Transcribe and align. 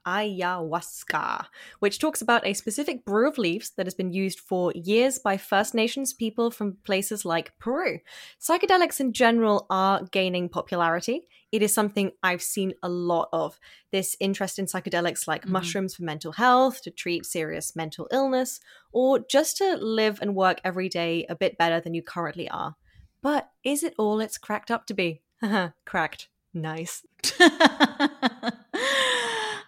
Ayahuasca, 0.08 1.48
which 1.80 2.00
talks 2.00 2.22
about 2.22 2.48
a 2.48 2.54
specific 2.54 3.04
brew 3.04 3.28
of 3.28 3.38
leaves 3.38 3.72
that 3.72 3.86
has 3.86 3.94
been 3.94 4.14
used 4.14 4.40
for 4.40 4.72
years 4.74 5.20
by 5.20 5.36
First 5.36 5.76
Nations 5.76 6.14
people 6.14 6.50
from 6.50 6.78
places 6.86 7.26
like 7.26 7.58
Peru. 7.60 8.00
Psychedelics 8.42 9.02
in 9.02 9.12
general 9.12 9.68
are 9.70 10.04
gaining 10.12 10.48
popularity. 10.48 11.28
It 11.52 11.62
is 11.62 11.74
something 11.74 12.12
I've 12.24 12.42
seen 12.42 12.74
a 12.82 12.90
lot 12.90 13.28
of. 13.34 13.60
This 13.92 14.16
interest 14.22 14.58
in 14.58 14.66
psychedelics 14.66 15.28
like 15.28 15.42
mm-hmm. 15.42 15.52
mushrooms 15.52 15.96
for 15.96 16.04
mental 16.04 16.32
health, 16.32 16.82
to 16.84 16.92
treat 16.92 17.26
serious 17.26 17.76
mental 17.76 18.08
illness, 18.12 18.62
or 18.94 19.20
just 19.20 19.58
to 19.58 19.76
live 19.76 20.20
and 20.22 20.36
work 20.36 20.62
every 20.64 20.88
day 20.88 21.26
a 21.28 21.36
bit 21.36 21.58
better 21.58 21.82
than 21.82 21.94
you 21.94 22.02
currently 22.02 22.50
are. 22.50 22.76
But 23.22 23.50
is 23.64 23.84
it 23.84 23.94
all 23.98 24.22
it's 24.22 24.38
cracked 24.38 24.72
up 24.72 24.86
to 24.88 24.94
be? 24.94 25.22
Cracked. 25.86 26.30
Nice. 26.54 27.06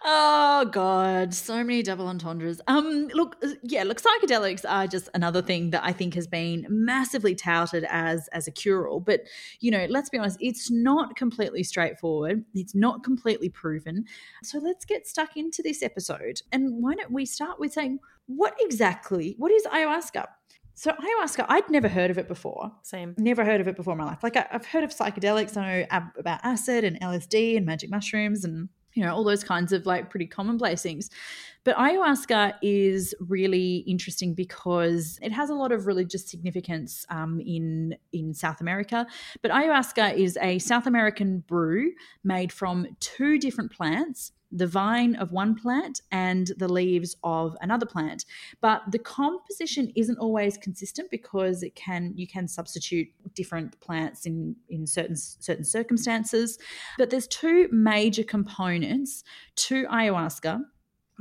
Oh 0.02 0.64
God, 0.64 1.34
so 1.34 1.62
many 1.62 1.82
double 1.82 2.08
entendres. 2.08 2.58
Um, 2.66 3.08
look, 3.12 3.36
uh, 3.42 3.48
yeah, 3.62 3.82
look, 3.82 4.00
psychedelics 4.00 4.64
are 4.66 4.86
just 4.86 5.10
another 5.12 5.42
thing 5.42 5.70
that 5.70 5.84
I 5.84 5.92
think 5.92 6.14
has 6.14 6.26
been 6.26 6.66
massively 6.70 7.34
touted 7.34 7.84
as 7.86 8.26
as 8.28 8.48
a 8.48 8.50
cure 8.50 8.88
all. 8.88 9.00
But 9.00 9.24
you 9.60 9.70
know, 9.70 9.86
let's 9.90 10.08
be 10.08 10.16
honest, 10.16 10.38
it's 10.40 10.70
not 10.70 11.16
completely 11.16 11.62
straightforward. 11.62 12.44
It's 12.54 12.74
not 12.74 13.04
completely 13.04 13.50
proven. 13.50 14.06
So 14.42 14.58
let's 14.58 14.86
get 14.86 15.06
stuck 15.06 15.36
into 15.36 15.62
this 15.62 15.82
episode. 15.82 16.40
And 16.50 16.82
why 16.82 16.94
don't 16.94 17.12
we 17.12 17.26
start 17.26 17.60
with 17.60 17.74
saying 17.74 17.98
what 18.26 18.54
exactly? 18.58 19.34
What 19.36 19.52
is 19.52 19.66
ayahuasca? 19.66 20.24
So 20.74 20.92
ayahuasca, 20.92 21.44
I'd 21.46 21.68
never 21.68 21.88
heard 21.88 22.10
of 22.10 22.16
it 22.16 22.26
before. 22.26 22.72
Same. 22.80 23.14
Never 23.18 23.44
heard 23.44 23.60
of 23.60 23.68
it 23.68 23.76
before 23.76 23.92
in 23.92 23.98
my 23.98 24.06
life. 24.06 24.22
Like 24.22 24.38
I, 24.38 24.46
have 24.50 24.64
heard 24.64 24.82
of 24.82 24.96
psychedelics. 24.96 25.58
I 25.58 25.82
know 25.90 26.08
about 26.16 26.40
acid 26.42 26.84
and 26.84 26.98
LSD 27.02 27.58
and 27.58 27.66
magic 27.66 27.90
mushrooms 27.90 28.46
and 28.46 28.70
you 28.94 29.02
know 29.04 29.14
all 29.14 29.24
those 29.24 29.44
kinds 29.44 29.72
of 29.72 29.86
like 29.86 30.10
pretty 30.10 30.26
commonplace 30.26 30.82
things 30.82 31.10
but 31.64 31.76
ayahuasca 31.76 32.54
is 32.62 33.14
really 33.20 33.78
interesting 33.86 34.34
because 34.34 35.18
it 35.22 35.32
has 35.32 35.50
a 35.50 35.54
lot 35.54 35.72
of 35.72 35.86
religious 35.86 36.28
significance 36.28 37.04
um, 37.10 37.40
in 37.40 37.96
in 38.12 38.32
South 38.34 38.60
America. 38.60 39.06
But 39.42 39.50
ayahuasca 39.50 40.14
is 40.14 40.38
a 40.40 40.58
South 40.58 40.86
American 40.86 41.40
brew 41.46 41.92
made 42.24 42.52
from 42.52 42.86
two 43.00 43.38
different 43.38 43.72
plants 43.72 44.32
the 44.52 44.66
vine 44.66 45.14
of 45.14 45.30
one 45.30 45.54
plant 45.54 46.00
and 46.10 46.50
the 46.56 46.66
leaves 46.66 47.16
of 47.22 47.56
another 47.60 47.86
plant. 47.86 48.24
But 48.60 48.82
the 48.90 48.98
composition 48.98 49.92
isn't 49.94 50.18
always 50.18 50.56
consistent 50.56 51.10
because 51.10 51.62
it 51.62 51.74
can 51.74 52.12
you 52.16 52.26
can 52.26 52.48
substitute 52.48 53.08
different 53.34 53.78
plants 53.80 54.26
in 54.26 54.56
in 54.68 54.86
certain 54.86 55.16
certain 55.16 55.64
circumstances. 55.64 56.58
But 56.98 57.10
there's 57.10 57.28
two 57.28 57.68
major 57.70 58.24
components 58.24 59.22
to 59.56 59.86
ayahuasca 59.86 60.62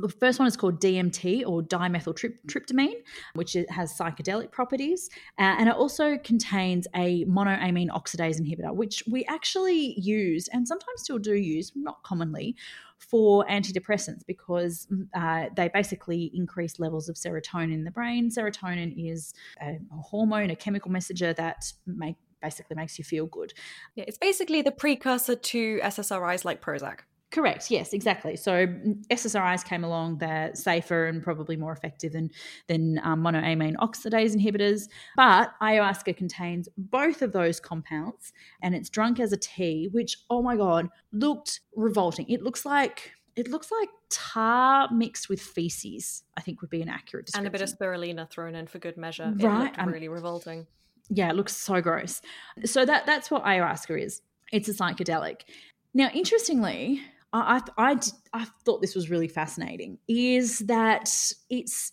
the 0.01 0.09
first 0.09 0.39
one 0.39 0.47
is 0.47 0.55
called 0.55 0.79
DMT 0.79 1.43
or 1.45 1.61
dimethyltryptamine, 1.61 2.95
which 3.33 3.53
has 3.69 3.97
psychedelic 3.97 4.51
properties. 4.51 5.09
Uh, 5.37 5.55
and 5.57 5.69
it 5.69 5.75
also 5.75 6.17
contains 6.17 6.87
a 6.95 7.25
monoamine 7.25 7.89
oxidase 7.89 8.39
inhibitor, 8.39 8.73
which 8.73 9.03
we 9.09 9.25
actually 9.25 9.99
use 9.99 10.47
and 10.49 10.67
sometimes 10.67 11.01
still 11.01 11.19
do 11.19 11.33
use, 11.33 11.71
not 11.75 12.01
commonly, 12.03 12.55
for 12.97 13.45
antidepressants 13.45 14.25
because 14.27 14.87
mm, 14.91 15.07
uh, 15.15 15.49
they 15.55 15.69
basically 15.69 16.31
increase 16.33 16.79
levels 16.79 17.09
of 17.09 17.15
serotonin 17.15 17.73
in 17.73 17.83
the 17.85 17.91
brain. 17.91 18.29
Serotonin 18.29 18.93
is 18.97 19.33
a, 19.61 19.79
a 19.91 20.01
hormone, 20.01 20.49
a 20.49 20.55
chemical 20.55 20.91
messenger 20.91 21.33
that 21.33 21.71
make, 21.85 22.17
basically 22.41 22.75
makes 22.75 22.97
you 22.97 23.05
feel 23.05 23.25
good. 23.25 23.53
Yeah, 23.95 24.05
it's 24.07 24.17
basically 24.17 24.61
the 24.61 24.71
precursor 24.71 25.35
to 25.35 25.79
SSRIs 25.79 26.43
like 26.43 26.61
Prozac. 26.61 26.99
Correct. 27.31 27.69
Yes, 27.69 27.93
exactly. 27.93 28.35
So 28.35 28.65
mm, 28.65 29.05
SSRIs 29.07 29.63
came 29.63 29.83
along; 29.83 30.17
they're 30.17 30.53
safer 30.55 31.05
and 31.05 31.21
probably 31.21 31.55
more 31.55 31.71
effective 31.71 32.13
than 32.13 32.31
than 32.67 32.99
um, 33.03 33.21
monoamine 33.23 33.75
oxidase 33.75 34.35
inhibitors. 34.35 34.89
But 35.15 35.51
ayahuasca 35.61 36.17
contains 36.17 36.69
both 36.77 37.21
of 37.21 37.31
those 37.31 37.59
compounds, 37.59 38.33
and 38.63 38.73
it's 38.73 38.89
drunk 38.89 39.19
as 39.19 39.31
a 39.31 39.37
tea, 39.37 39.89
which 39.91 40.17
oh 40.29 40.41
my 40.41 40.55
god, 40.55 40.89
looked 41.11 41.61
revolting. 41.75 42.27
It 42.29 42.41
looks 42.41 42.65
like 42.65 43.11
it 43.35 43.47
looks 43.47 43.71
like 43.71 43.89
tar 44.09 44.89
mixed 44.91 45.29
with 45.29 45.39
feces. 45.39 46.23
I 46.35 46.41
think 46.41 46.61
would 46.61 46.71
be 46.71 46.81
an 46.81 46.89
accurate 46.89 47.27
description. 47.27 47.45
And 47.45 47.55
a 47.55 47.57
bit 47.57 47.61
of 47.61 47.77
spirulina 47.77 48.27
thrown 48.27 48.55
in 48.55 48.65
for 48.65 48.79
good 48.79 48.97
measure. 48.97 49.31
Right. 49.37 49.71
It 49.71 49.77
looked 49.77 49.91
really 49.91 50.07
um, 50.07 50.13
revolting. 50.15 50.67
Yeah, 51.09 51.29
it 51.29 51.35
looks 51.35 51.55
so 51.55 51.79
gross. 51.79 52.21
So 52.65 52.85
that 52.85 53.05
that's 53.05 53.29
what 53.29 53.43
ayahuasca 53.43 54.03
is. 54.03 54.21
It's 54.51 54.67
a 54.67 54.73
psychedelic. 54.73 55.41
Now, 55.93 56.09
interestingly, 56.13 57.01
I, 57.31 57.61
I, 57.77 57.99
I 58.33 58.45
thought 58.65 58.81
this 58.81 58.95
was 58.95 59.09
really 59.09 59.27
fascinating 59.27 59.99
is 60.07 60.59
that 60.59 61.13
it's 61.49 61.91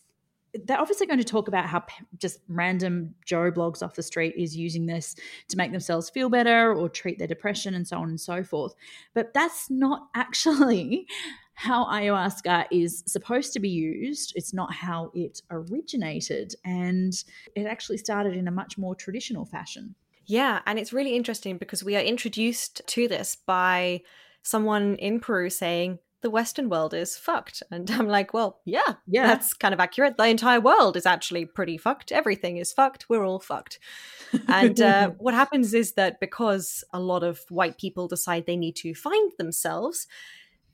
they're 0.64 0.80
obviously 0.80 1.06
going 1.06 1.18
to 1.18 1.24
talk 1.24 1.48
about 1.48 1.66
how 1.66 1.84
just 2.18 2.40
random 2.48 3.14
Joe 3.24 3.50
Bloggs 3.50 3.82
off 3.82 3.94
the 3.94 4.02
street 4.02 4.34
is 4.36 4.56
using 4.56 4.86
this 4.86 5.14
to 5.48 5.56
make 5.56 5.72
themselves 5.72 6.08
feel 6.08 6.30
better 6.30 6.72
or 6.72 6.88
treat 6.88 7.18
their 7.18 7.26
depression 7.26 7.74
and 7.74 7.86
so 7.86 7.98
on 7.98 8.08
and 8.08 8.20
so 8.20 8.42
forth. 8.42 8.74
But 9.14 9.34
that's 9.34 9.70
not 9.70 10.08
actually 10.14 11.06
how 11.54 11.86
ayahuasca 11.86 12.66
is 12.70 13.02
supposed 13.06 13.52
to 13.54 13.60
be 13.60 13.68
used. 13.68 14.32
It's 14.36 14.52
not 14.52 14.72
how 14.72 15.10
it 15.14 15.40
originated. 15.50 16.54
And 16.64 17.12
it 17.54 17.66
actually 17.66 17.98
started 17.98 18.34
in 18.34 18.46
a 18.48 18.52
much 18.52 18.76
more 18.76 18.94
traditional 18.94 19.46
fashion. 19.46 19.94
Yeah, 20.26 20.60
and 20.66 20.78
it's 20.78 20.92
really 20.92 21.14
interesting 21.14 21.56
because 21.56 21.84
we 21.84 21.96
are 21.96 22.02
introduced 22.02 22.82
to 22.86 23.08
this 23.08 23.36
by 23.46 24.02
someone 24.46 24.94
in 24.96 25.20
Peru 25.20 25.50
saying, 25.50 25.98
the 26.22 26.30
Western 26.30 26.68
world 26.68 26.94
is 26.94 27.16
fucked. 27.16 27.62
And 27.70 27.90
I'm 27.90 28.08
like, 28.08 28.32
well, 28.32 28.60
yeah, 28.64 28.94
yeah, 29.06 29.26
that's 29.26 29.52
kind 29.52 29.74
of 29.74 29.80
accurate. 29.80 30.16
The 30.16 30.26
entire 30.26 30.60
world 30.60 30.96
is 30.96 31.06
actually 31.06 31.44
pretty 31.44 31.76
fucked. 31.76 32.10
Everything 32.10 32.56
is 32.56 32.72
fucked. 32.72 33.08
We're 33.08 33.24
all 33.24 33.40
fucked. 33.40 33.78
And 34.48 34.80
uh, 34.80 35.10
what 35.18 35.34
happens 35.34 35.74
is 35.74 35.92
that 35.92 36.20
because 36.20 36.84
a 36.92 37.00
lot 37.00 37.22
of 37.22 37.40
white 37.48 37.78
people 37.78 38.08
decide 38.08 38.46
they 38.46 38.56
need 38.56 38.76
to 38.76 38.94
find 38.94 39.32
themselves, 39.38 40.06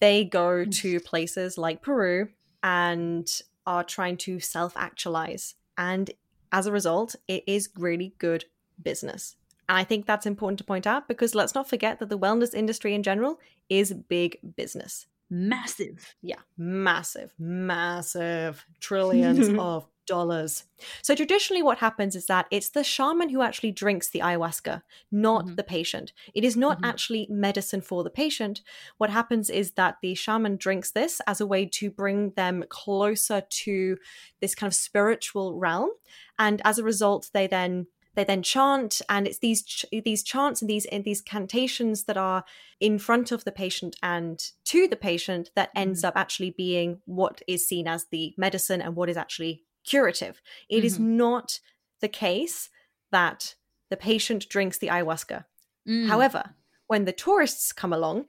they 0.01 0.25
go 0.25 0.65
mm. 0.65 0.75
to 0.81 1.01
places 1.01 1.59
like 1.59 1.83
Peru 1.83 2.29
and 2.63 3.29
are 3.67 3.85
trying 3.85 4.17
to 4.19 4.39
self 4.39 4.77
actualize. 4.77 5.55
And 5.77 6.11
as 6.53 6.67
a 6.67 6.73
result, 6.73 7.17
it 7.27 7.43
is 7.47 7.71
really 7.77 8.15
good 8.19 8.45
business. 8.83 9.37
And 9.69 9.79
I 9.79 9.85
think 9.85 10.07
that's 10.07 10.27
important 10.27 10.59
to 10.59 10.65
point 10.65 10.87
out 10.87 11.09
because 11.09 11.35
let's 11.35 11.55
not 11.55 11.69
forget 11.69 11.99
that 11.99 12.09
the 12.09 12.19
wellness 12.19 12.55
industry 12.55 12.95
in 12.95 13.03
general 13.03 13.41
is 13.81 13.93
big 13.93 14.39
business 14.57 15.07
massive. 15.33 16.15
Yeah, 16.21 16.41
massive, 16.59 17.33
massive 17.39 18.67
trillions 18.81 19.49
of 19.59 19.87
dollars. 20.07 20.65
So 21.01 21.15
traditionally 21.15 21.63
what 21.63 21.79
happens 21.79 22.15
is 22.15 22.27
that 22.27 22.47
it's 22.51 22.69
the 22.69 22.85
shaman 22.85 23.31
who 23.31 23.41
actually 23.41 23.73
drinks 23.73 24.11
the 24.11 24.19
ayahuasca, 24.19 24.83
not 25.11 25.47
mm-hmm. 25.47 25.55
the 25.55 25.63
patient. 25.63 26.13
It 26.35 26.45
is 26.45 26.57
not 26.57 26.77
mm-hmm. 26.77 26.85
actually 26.85 27.27
medicine 27.31 27.81
for 27.81 28.05
the 28.05 28.11
patient. 28.11 28.61
What 28.99 29.11
happens 29.11 29.49
is 29.49 29.73
that 29.73 29.97
the 30.03 30.15
shaman 30.15 30.57
drinks 30.57 30.91
this 30.91 31.21
as 31.27 31.41
a 31.41 31.47
way 31.47 31.65
to 31.67 31.91
bring 31.91 32.33
them 32.33 32.65
closer 32.69 33.41
to 33.41 33.97
this 34.41 34.55
kind 34.55 34.71
of 34.71 34.75
spiritual 34.75 35.55
realm 35.59 35.91
and 36.39 36.61
as 36.65 36.79
a 36.79 36.85
result 36.85 37.31
they 37.33 37.47
then 37.47 37.87
they 38.15 38.25
then 38.25 38.43
chant 38.43 39.01
and 39.09 39.27
it's 39.27 39.39
these 39.39 39.63
ch- 39.63 39.87
these 40.05 40.23
chants 40.23 40.61
and 40.61 40.69
these 40.69 40.85
and 40.87 41.05
these 41.05 41.21
cantations 41.21 42.05
that 42.05 42.17
are 42.17 42.45
in 42.81 42.99
front 42.99 43.33
of 43.33 43.45
the 43.45 43.53
patient 43.53 43.97
and 44.03 44.51
to 44.65 44.87
the 44.87 44.97
patient 44.97 45.51
that 45.55 45.71
ends 45.75 46.03
mm. 46.03 46.09
up 46.09 46.17
actually 46.17 46.51
being 46.51 47.01
what 47.07 47.43
is 47.47 47.67
seen 47.67 47.89
as 47.89 48.07
the 48.07 48.35
medicine 48.37 48.83
and 48.83 48.97
what 48.97 49.09
is 49.09 49.17
actually 49.17 49.63
curative 49.85 50.41
It 50.69 50.79
mm-hmm. 50.79 50.87
is 50.87 50.99
not 50.99 51.61
the 52.01 52.09
case 52.09 52.71
that 53.11 53.55
the 53.91 53.97
patient 53.97 54.49
drinks 54.49 54.79
the 54.79 54.89
ayahuasca 54.89 55.45
mm. 55.89 56.07
however 56.07 56.55
when 56.87 57.05
the 57.05 57.13
tourists 57.13 57.73
come 57.73 57.93
along 57.93 58.27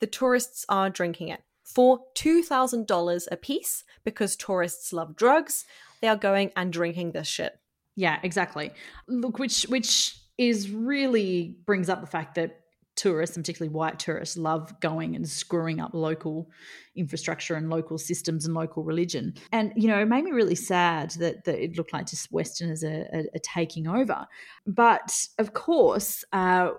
the 0.00 0.06
tourists 0.06 0.64
are 0.68 0.90
drinking 0.90 1.28
it 1.28 1.42
for 1.64 2.00
$2000 2.14 3.26
a 3.30 3.36
piece 3.36 3.84
because 4.04 4.36
tourists 4.36 4.92
love 4.92 5.16
drugs 5.16 5.64
they 6.00 6.08
are 6.08 6.16
going 6.16 6.52
and 6.54 6.72
drinking 6.72 7.12
this 7.12 7.26
shit 7.26 7.58
yeah, 7.96 8.18
exactly. 8.22 8.72
Look, 9.08 9.38
which 9.38 9.62
which 9.64 10.16
is 10.38 10.70
really 10.70 11.56
brings 11.64 11.88
up 11.88 12.02
the 12.02 12.06
fact 12.06 12.34
that 12.34 12.60
tourists, 12.96 13.36
and 13.36 13.44
particularly 13.44 13.72
white 13.72 13.98
tourists, 13.98 14.36
love 14.36 14.78
going 14.80 15.14
and 15.14 15.28
screwing 15.28 15.80
up 15.80 15.92
local 15.94 16.50
infrastructure 16.96 17.54
and 17.54 17.68
local 17.68 17.98
systems 17.98 18.46
and 18.46 18.54
local 18.54 18.82
religion. 18.82 19.34
And, 19.52 19.72
you 19.76 19.86
know, 19.86 19.98
it 20.00 20.06
made 20.06 20.24
me 20.24 20.32
really 20.32 20.54
sad 20.54 21.10
that, 21.12 21.44
that 21.44 21.62
it 21.62 21.76
looked 21.76 21.92
like 21.92 22.06
just 22.06 22.32
Westerners 22.32 22.82
are, 22.82 23.06
are, 23.12 23.24
are 23.34 23.42
taking 23.42 23.86
over. 23.86 24.26
But 24.66 25.28
of 25.38 25.52
course, 25.52 26.24
uh, 26.32 26.70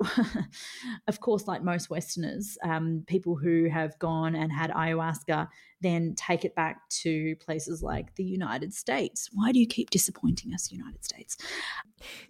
of 1.08 1.20
course, 1.22 1.48
like 1.48 1.64
most 1.64 1.90
Westerners, 1.90 2.58
um, 2.64 3.04
people 3.08 3.36
who 3.36 3.70
have 3.70 3.98
gone 4.00 4.36
and 4.36 4.52
had 4.52 4.72
ayahuasca 4.72 5.48
then 5.82 6.16
take 6.16 6.44
it 6.44 6.56
back 6.56 6.90
to 6.90 7.36
places 7.36 7.84
like 7.84 8.16
the 8.16 8.24
United 8.24 8.74
States. 8.74 9.30
Why 9.32 9.52
do 9.52 9.60
you 9.60 9.68
keep 9.68 9.92
disappointing 9.92 10.54
us, 10.54 10.72
United 10.72 11.04
States? 11.06 11.38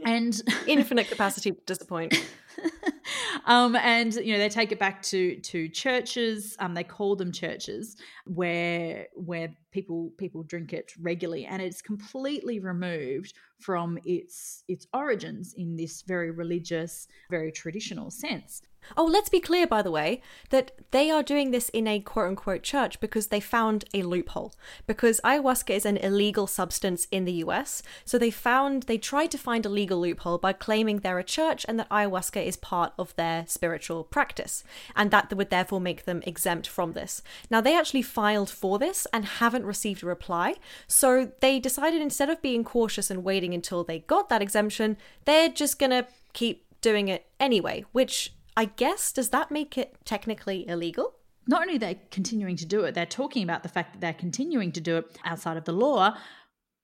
And 0.05 0.39
infinite 0.67 1.09
capacity 1.09 1.51
to 1.51 1.61
disappoint. 1.65 2.13
um, 3.45 3.75
and 3.75 4.13
you 4.15 4.33
know 4.33 4.39
they 4.39 4.49
take 4.49 4.71
it 4.71 4.79
back 4.79 5.01
to 5.03 5.39
to 5.41 5.67
churches. 5.69 6.55
Um, 6.59 6.73
they 6.73 6.83
call 6.83 7.15
them 7.15 7.31
churches 7.31 7.97
where 8.25 9.07
where 9.15 9.55
people 9.71 10.11
people 10.17 10.43
drink 10.43 10.73
it 10.73 10.91
regularly, 10.99 11.45
and 11.45 11.61
it's 11.61 11.81
completely 11.81 12.59
removed 12.59 13.33
from 13.59 13.97
its 14.05 14.63
its 14.67 14.87
origins 14.93 15.53
in 15.57 15.75
this 15.75 16.03
very 16.03 16.31
religious, 16.31 17.07
very 17.29 17.51
traditional 17.51 18.11
sense. 18.11 18.61
Oh, 18.95 19.05
let's 19.05 19.29
be 19.29 19.39
clear, 19.39 19.67
by 19.67 19.81
the 19.81 19.91
way, 19.91 20.21
that 20.49 20.71
they 20.91 21.11
are 21.11 21.23
doing 21.23 21.51
this 21.51 21.69
in 21.69 21.87
a 21.87 21.99
quote 21.99 22.29
unquote 22.29 22.63
church 22.63 22.99
because 22.99 23.27
they 23.27 23.39
found 23.39 23.85
a 23.93 24.03
loophole. 24.03 24.53
Because 24.85 25.19
ayahuasca 25.23 25.75
is 25.75 25.85
an 25.85 25.97
illegal 25.97 26.47
substance 26.47 27.07
in 27.11 27.25
the 27.25 27.33
US, 27.33 27.83
so 28.05 28.17
they 28.17 28.31
found, 28.31 28.83
they 28.83 28.97
tried 28.97 29.31
to 29.31 29.37
find 29.37 29.65
a 29.65 29.69
legal 29.69 29.99
loophole 29.99 30.37
by 30.37 30.53
claiming 30.53 30.99
they're 30.99 31.19
a 31.19 31.23
church 31.23 31.65
and 31.67 31.79
that 31.79 31.89
ayahuasca 31.89 32.45
is 32.45 32.57
part 32.57 32.93
of 32.97 33.15
their 33.15 33.45
spiritual 33.47 34.03
practice, 34.03 34.63
and 34.95 35.11
that 35.11 35.33
would 35.33 35.49
therefore 35.49 35.81
make 35.81 36.05
them 36.05 36.21
exempt 36.25 36.67
from 36.67 36.93
this. 36.93 37.21
Now, 37.49 37.61
they 37.61 37.77
actually 37.77 38.01
filed 38.03 38.49
for 38.49 38.79
this 38.79 39.07
and 39.11 39.25
haven't 39.25 39.65
received 39.65 40.03
a 40.03 40.07
reply, 40.07 40.55
so 40.87 41.31
they 41.41 41.59
decided 41.59 42.01
instead 42.01 42.29
of 42.29 42.41
being 42.41 42.63
cautious 42.63 43.11
and 43.11 43.23
waiting 43.23 43.53
until 43.53 43.83
they 43.83 43.99
got 43.99 44.29
that 44.29 44.41
exemption, 44.41 44.97
they're 45.25 45.49
just 45.49 45.79
gonna 45.79 46.07
keep 46.33 46.65
doing 46.81 47.07
it 47.07 47.25
anyway, 47.39 47.83
which 47.91 48.33
I 48.57 48.65
guess, 48.65 49.11
does 49.11 49.29
that 49.29 49.51
make 49.51 49.77
it 49.77 49.95
technically 50.03 50.67
illegal? 50.67 51.13
Not 51.47 51.61
only 51.61 51.75
are 51.75 51.79
they 51.79 51.99
continuing 52.09 52.55
to 52.55 52.65
do 52.65 52.85
it, 52.85 52.95
they're 52.95 53.05
talking 53.05 53.43
about 53.43 53.61
the 53.61 53.69
fact 53.69 53.93
that 53.93 54.01
they're 54.01 54.13
continuing 54.13 54.71
to 54.71 54.81
do 54.81 54.97
it 54.97 55.05
outside 55.23 55.57
of 55.57 55.65
the 55.65 55.71
law 55.71 56.17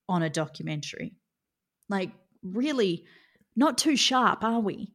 on 0.08 0.22
a 0.22 0.30
documentary. 0.30 1.16
Like, 1.88 2.12
really, 2.44 3.04
not 3.56 3.76
too 3.76 3.96
sharp, 3.96 4.44
are 4.44 4.60
we? 4.60 4.92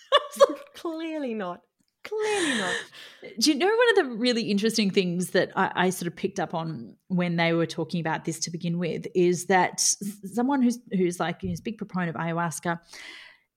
Clearly 0.76 1.34
not. 1.34 1.62
Clearly 2.04 2.58
not. 2.58 2.74
Do 3.40 3.50
you 3.50 3.58
know 3.58 3.66
one 3.66 3.88
of 3.90 3.96
the 3.96 4.16
really 4.16 4.42
interesting 4.44 4.92
things 4.92 5.30
that 5.30 5.50
I, 5.56 5.72
I, 5.74 5.90
sort 5.90 6.06
of 6.06 6.14
picked 6.14 6.38
up 6.38 6.54
on 6.54 6.94
when 7.08 7.34
they 7.34 7.52
were 7.52 7.66
talking 7.66 8.00
about 8.00 8.24
this 8.24 8.38
to 8.40 8.50
begin 8.52 8.78
with 8.78 9.08
is 9.16 9.46
that 9.46 9.80
someone 9.80 10.62
who's 10.62 10.78
who's 10.92 11.18
like 11.18 11.42
you 11.42 11.48
know, 11.48 11.56
big 11.64 11.78
proponent 11.78 12.10
of 12.10 12.14
ayahuasca 12.14 12.78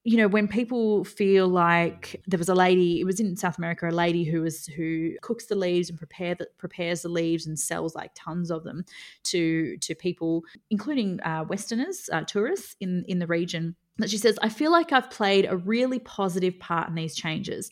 you 0.02 0.16
know 0.16 0.28
when 0.28 0.48
people 0.48 1.04
feel 1.04 1.46
like 1.46 2.22
there 2.26 2.38
was 2.38 2.48
a 2.48 2.54
lady 2.54 3.00
it 3.00 3.04
was 3.04 3.20
in 3.20 3.36
south 3.36 3.58
america 3.58 3.88
a 3.88 3.90
lady 3.90 4.24
who 4.24 4.42
was 4.42 4.66
who 4.66 5.12
cooks 5.20 5.46
the 5.46 5.54
leaves 5.54 5.90
and 5.90 5.98
prepare 5.98 6.34
the, 6.34 6.46
prepares 6.56 7.02
the 7.02 7.08
leaves 7.08 7.46
and 7.46 7.58
sells 7.58 7.94
like 7.94 8.10
tons 8.14 8.50
of 8.50 8.64
them 8.64 8.84
to 9.22 9.76
to 9.78 9.94
people 9.94 10.42
including 10.70 11.20
uh, 11.22 11.44
westerners 11.48 12.08
uh, 12.12 12.22
tourists 12.22 12.76
in 12.80 13.04
in 13.08 13.18
the 13.18 13.26
region. 13.26 13.76
That 13.98 14.08
she 14.08 14.16
says 14.16 14.38
i 14.42 14.48
feel 14.48 14.72
like 14.72 14.92
i've 14.92 15.10
played 15.10 15.46
a 15.46 15.56
really 15.56 15.98
positive 15.98 16.58
part 16.58 16.88
in 16.88 16.94
these 16.94 17.14
changes. 17.14 17.70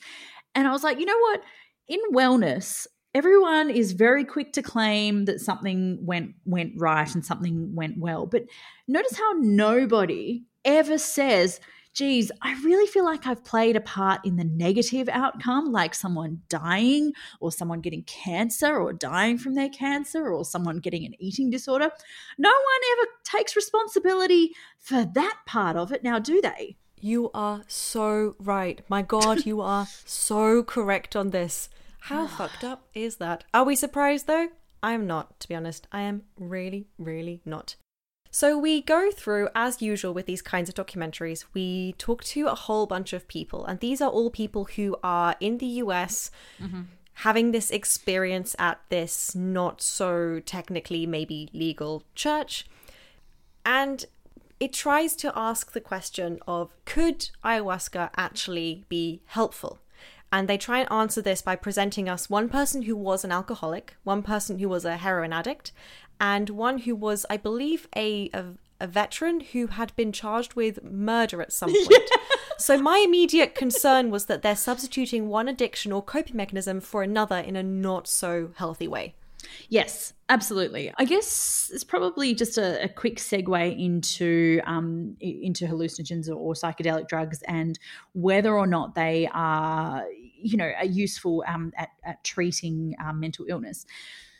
And 0.55 0.69
i 0.69 0.73
was 0.73 0.85
like 0.85 0.99
you 0.99 1.07
know 1.07 1.19
what? 1.19 1.43
In 1.89 2.01
wellness 2.13 2.87
everyone 3.15 3.71
is 3.71 3.93
very 3.93 4.25
quick 4.25 4.53
to 4.53 4.63
claim 4.63 5.25
that 5.25 5.41
something 5.41 6.05
went 6.05 6.35
went 6.45 6.75
right 6.77 7.15
and 7.15 7.25
something 7.25 7.75
went 7.75 7.99
well. 7.99 8.27
But 8.27 8.45
notice 8.87 9.17
how 9.17 9.33
nobody 9.39 10.45
ever 10.67 10.99
says 10.99 11.61
geez, 11.95 12.31
I 12.43 12.53
really 12.63 12.87
feel 12.87 13.05
like 13.05 13.27
I've 13.27 13.45
played 13.45 13.77
a 13.77 13.81
part 13.81 14.25
in 14.25 14.37
the 14.37 14.45
negative 14.45 15.09
outcome, 15.09 15.73
like 15.73 15.95
someone 15.95 16.43
dying 16.49 17.13
or 17.41 17.51
someone 17.53 17.81
getting 17.81 18.03
cancer 18.05 18.77
or 18.77 18.93
dying 18.93 19.39
from 19.39 19.55
their 19.55 19.69
cancer 19.69 20.29
or 20.29 20.45
someone 20.45 20.79
getting 20.79 21.05
an 21.05 21.15
eating 21.19 21.51
disorder. 21.51 21.91
No 22.39 22.51
one 22.51 22.81
ever 22.93 23.11
takes 23.25 23.57
responsibility 23.57 24.55
for 24.79 25.05
that 25.05 25.39
part 25.47 25.77
of 25.77 25.93
it 25.93 26.05
now, 26.05 26.19
do 26.19 26.41
they? 26.41 26.77
You 27.01 27.31
are 27.33 27.63
so 27.69 28.35
right. 28.39 28.81
My 28.89 29.03
God, 29.03 29.47
you 29.47 29.61
are 29.61 29.87
so 30.05 30.63
correct 30.63 31.15
on 31.15 31.31
this. 31.31 31.69
How 32.01 32.27
fucked 32.27 32.65
up 32.65 32.87
is 32.95 33.17
that? 33.17 33.45
Are 33.53 33.65
we 33.65 33.77
surprised 33.77 34.27
though? 34.27 34.49
I 34.83 34.93
am 34.93 35.07
not, 35.07 35.41
to 35.41 35.49
be 35.49 35.55
honest. 35.55 35.89
I 35.91 36.03
am 36.03 36.23
really, 36.39 36.87
really 36.99 37.41
not. 37.45 37.77
So 38.31 38.59
we 38.59 38.83
go 38.83 39.11
through, 39.11 39.49
as 39.55 39.81
usual 39.81 40.13
with 40.13 40.27
these 40.27 40.43
kinds 40.43 40.69
of 40.69 40.75
documentaries, 40.75 41.45
we 41.55 41.95
talk 41.99 42.23
to 42.25 42.47
a 42.47 42.55
whole 42.55 42.87
bunch 42.87 43.13
of 43.13 43.27
people, 43.27 43.65
and 43.65 43.81
these 43.81 44.01
are 44.01 44.11
all 44.11 44.31
people 44.31 44.65
who 44.65 44.97
are 45.03 45.35
in 45.41 45.59
the 45.59 45.67
US. 45.67 46.31
Mm-hmm. 46.61 46.83
Having 47.15 47.51
this 47.51 47.71
experience 47.71 48.55
at 48.61 48.81
this 48.91 49.35
not 49.35 49.83
so 49.83 50.41
technically 50.45 51.05
maybe 51.05 51.49
legal 51.53 52.05
church. 52.15 52.65
And 53.67 54.05
it 54.61 54.73
tries 54.73 55.17
to 55.17 55.33
ask 55.35 55.73
the 55.73 55.81
question 55.81 56.39
of 56.47 56.77
could 56.85 57.31
ayahuasca 57.45 58.11
actually 58.17 58.85
be 58.89 59.21
helpful? 59.27 59.81
And 60.31 60.49
they 60.49 60.59
try 60.59 60.81
and 60.81 60.93
answer 60.93 61.23
this 61.23 61.41
by 61.41 61.57
presenting 61.57 62.09
us 62.09 62.29
one 62.29 62.49
person 62.49 62.83
who 62.83 62.97
was 62.97 63.25
an 63.25 63.33
alcoholic, 63.33 63.97
one 64.05 64.23
person 64.23 64.59
who 64.59 64.69
was 64.69 64.85
a 64.85 64.99
heroin 64.99 65.33
addict, 65.33 65.73
and 66.21 66.51
one 66.51 66.79
who 66.79 66.95
was, 66.95 67.25
I 67.31 67.37
believe, 67.39 67.89
a, 67.97 68.29
a, 68.35 68.45
a 68.81 68.87
veteran 68.87 69.41
who 69.41 69.69
had 69.69 69.95
been 69.97 70.13
charged 70.13 70.55
with 70.55 70.85
murder 70.85 71.41
at 71.41 71.53
some 71.53 71.73
point. 71.73 71.89
Yeah. 71.91 72.17
so 72.59 72.81
my 72.81 73.03
immediate 73.07 73.55
concern 73.55 74.11
was 74.11 74.27
that 74.27 74.43
they're 74.43 74.57
substituting 74.57 75.29
one 75.29 75.49
addiction 75.49 75.93
or 75.93 76.03
coping 76.03 76.37
mechanism 76.37 76.81
for 76.81 77.03
another 77.03 77.39
in 77.39 77.57
a 77.57 77.63
not 77.63 78.07
so 78.07 78.51
healthy 78.57 78.89
way. 78.89 79.15
Yes, 79.69 80.13
absolutely. 80.29 80.93
I 80.99 81.05
guess 81.05 81.71
it's 81.73 81.85
probably 81.85 82.35
just 82.35 82.59
a, 82.59 82.85
a 82.85 82.89
quick 82.89 83.17
segue 83.17 83.79
into 83.79 84.61
um, 84.65 85.17
into 85.21 85.67
hallucinogens 85.67 86.29
or, 86.29 86.35
or, 86.35 86.55
psychedelic 86.55 87.09
drugs 87.09 87.43
and 87.43 87.79
whether 88.13 88.57
or 88.57 88.67
not 88.67 88.95
they 88.95 89.29
are, 89.33 90.05
you 90.41 90.57
know, 90.57 90.71
are 90.79 90.85
useful 90.85 91.45
um, 91.47 91.73
at, 91.77 91.91
at 92.05 92.25
treating 92.25 92.95
um, 93.05 93.21
mental 93.21 93.47
illness. 93.49 93.87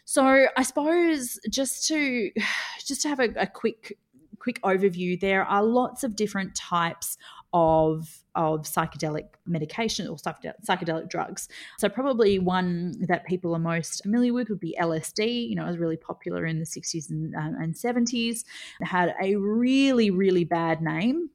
So 0.05 0.47
I 0.57 0.63
suppose 0.63 1.39
just 1.51 1.87
to 1.89 2.31
just 2.85 3.03
to 3.03 3.09
have 3.09 3.21
a, 3.21 3.29
a 3.37 3.47
quick 3.47 3.99
quick 4.39 4.61
overview, 4.63 5.19
there 5.21 5.45
are 5.45 5.63
lots 5.63 6.05
of 6.05 6.17
different 6.17 6.55
types 6.55 7.19
of 7.53 8.25
of 8.35 8.63
psychedelic 8.63 9.27
medication 9.47 10.07
or 10.07 10.17
psychedelic 10.17 11.09
drugs. 11.09 11.49
So 11.79 11.89
probably 11.89 12.39
one 12.39 12.95
that 13.09 13.27
people 13.27 13.55
are 13.55 13.59
most 13.59 14.03
familiar 14.03 14.33
with 14.33 14.49
would 14.49 14.61
be 14.61 14.77
LSD. 14.81 15.49
You 15.49 15.57
know, 15.57 15.65
it 15.65 15.69
was 15.69 15.79
really 15.79 15.97
popular 15.97 16.47
in 16.47 16.61
the 16.61 16.65
60s 16.65 17.11
and, 17.11 17.35
um, 17.35 17.57
and 17.61 17.75
70s. 17.75 18.45
It 18.81 18.87
had 18.87 19.15
a 19.21 19.37
really 19.37 20.11
really 20.11 20.45
bad 20.45 20.81
name 20.83 21.31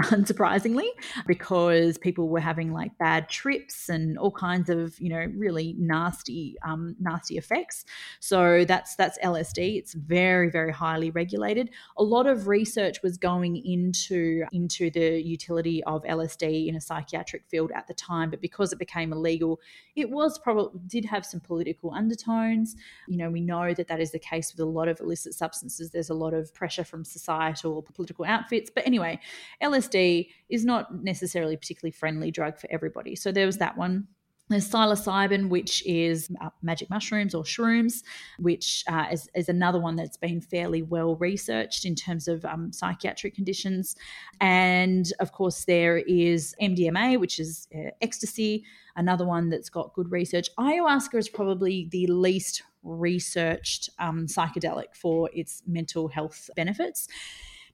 unsurprisingly, 0.00 0.88
because 1.26 1.98
people 1.98 2.28
were 2.28 2.40
having 2.40 2.72
like 2.72 2.96
bad 2.98 3.28
trips 3.28 3.90
and 3.90 4.18
all 4.18 4.30
kinds 4.30 4.70
of 4.70 4.98
you 4.98 5.10
know 5.10 5.26
really 5.36 5.74
nasty 5.78 6.56
um, 6.64 6.96
nasty 6.98 7.36
effects. 7.36 7.84
So 8.18 8.64
that's 8.64 8.96
that's 8.96 9.18
LSD. 9.18 9.76
It's 9.76 9.92
very 9.92 10.50
very 10.50 10.72
highly 10.72 11.10
regulated. 11.10 11.70
A 11.98 12.02
lot 12.02 12.26
of 12.26 12.48
research 12.48 13.02
was 13.02 13.18
going 13.18 13.56
into 13.56 14.44
into 14.52 14.90
the 14.90 15.22
utility 15.22 15.84
of 15.84 16.02
LSD 16.04 16.68
in 16.68 16.76
a 16.76 16.80
psychiatric 16.80 17.44
field 17.46 17.70
at 17.72 17.86
the 17.86 17.94
time, 17.94 18.30
but 18.30 18.40
because 18.40 18.72
it 18.72 18.78
became 18.78 19.12
illegal, 19.12 19.60
it 19.94 20.08
was 20.08 20.38
probably 20.38 20.80
did 20.86 21.04
have 21.04 21.26
some 21.26 21.40
political 21.40 21.92
undertones. 21.92 22.76
You 23.08 23.18
know, 23.18 23.30
we 23.30 23.42
know 23.42 23.74
that 23.74 23.88
that 23.88 24.00
is 24.00 24.12
the 24.12 24.18
case 24.18 24.52
with 24.52 24.60
a 24.60 24.70
lot 24.70 24.88
of 24.88 25.00
illicit 25.00 25.34
substances. 25.34 25.90
There's 25.90 26.10
a 26.10 26.14
lot 26.14 26.32
of 26.32 26.54
pressure 26.54 26.84
from 26.84 27.04
societal 27.04 27.74
or 27.74 27.82
political 27.82 28.24
outfits, 28.24 28.70
but 28.74 28.86
anyway, 28.86 29.20
LSD 29.62 29.81
LSD 29.82 30.28
is 30.48 30.64
not 30.64 31.02
necessarily 31.02 31.54
a 31.54 31.58
particularly 31.58 31.92
friendly 31.92 32.30
drug 32.30 32.58
for 32.58 32.68
everybody. 32.70 33.16
So 33.16 33.32
there 33.32 33.46
was 33.46 33.58
that 33.58 33.76
one. 33.76 34.06
There's 34.48 34.68
psilocybin, 34.68 35.48
which 35.48 35.86
is 35.86 36.28
uh, 36.42 36.50
magic 36.62 36.90
mushrooms 36.90 37.34
or 37.34 37.42
shrooms, 37.42 38.02
which 38.38 38.84
uh, 38.86 39.06
is, 39.10 39.30
is, 39.34 39.48
another 39.48 39.80
one 39.80 39.96
that's 39.96 40.18
been 40.18 40.42
fairly 40.42 40.82
well 40.82 41.16
researched 41.16 41.86
in 41.86 41.94
terms 41.94 42.28
of 42.28 42.44
um, 42.44 42.70
psychiatric 42.70 43.34
conditions. 43.34 43.96
And 44.40 45.10
of 45.20 45.32
course, 45.32 45.64
there 45.64 45.98
is 45.98 46.54
MDMA, 46.60 47.18
which 47.18 47.40
is 47.40 47.66
uh, 47.74 47.90
ecstasy, 48.02 48.64
another 48.94 49.24
one 49.24 49.48
that's 49.48 49.70
got 49.70 49.94
good 49.94 50.10
research. 50.10 50.48
Ayahuasca 50.58 51.14
is 51.14 51.30
probably 51.30 51.88
the 51.90 52.06
least 52.08 52.62
researched 52.82 53.88
um, 53.98 54.26
psychedelic 54.26 54.94
for 54.94 55.30
its 55.32 55.62
mental 55.66 56.08
health 56.08 56.50
benefits. 56.56 57.08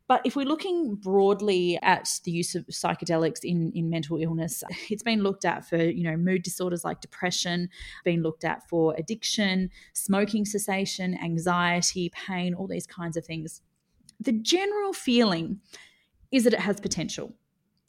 But 0.09 0.23
if 0.25 0.35
we're 0.35 0.47
looking 0.47 0.95
broadly 0.95 1.79
at 1.83 2.09
the 2.25 2.31
use 2.31 2.55
of 2.55 2.67
psychedelics 2.67 3.45
in, 3.45 3.71
in 3.75 3.91
mental 3.91 4.17
illness, 4.17 4.65
it's 4.91 5.03
been 5.03 5.23
looked 5.23 5.45
at 5.45 5.69
for, 5.69 5.77
you 5.77 6.03
know, 6.03 6.17
mood 6.17 6.43
disorders 6.43 6.83
like 6.85 7.01
depression, 7.03 7.69
been 8.05 8.23
looked 8.23 8.45
at 8.45 8.67
for 8.69 8.95
addiction, 8.99 9.71
smoking 9.93 10.47
cessation, 10.47 11.17
anxiety, 11.23 12.11
pain, 12.11 12.55
all 12.55 12.67
these 12.67 12.87
kinds 12.87 13.17
of 13.17 13.25
things. 13.25 13.61
The 14.19 14.33
general 14.33 14.95
feeling 14.95 15.61
is 16.33 16.45
that 16.45 16.55
it 16.55 16.61
has 16.61 16.81
potential. 16.81 17.35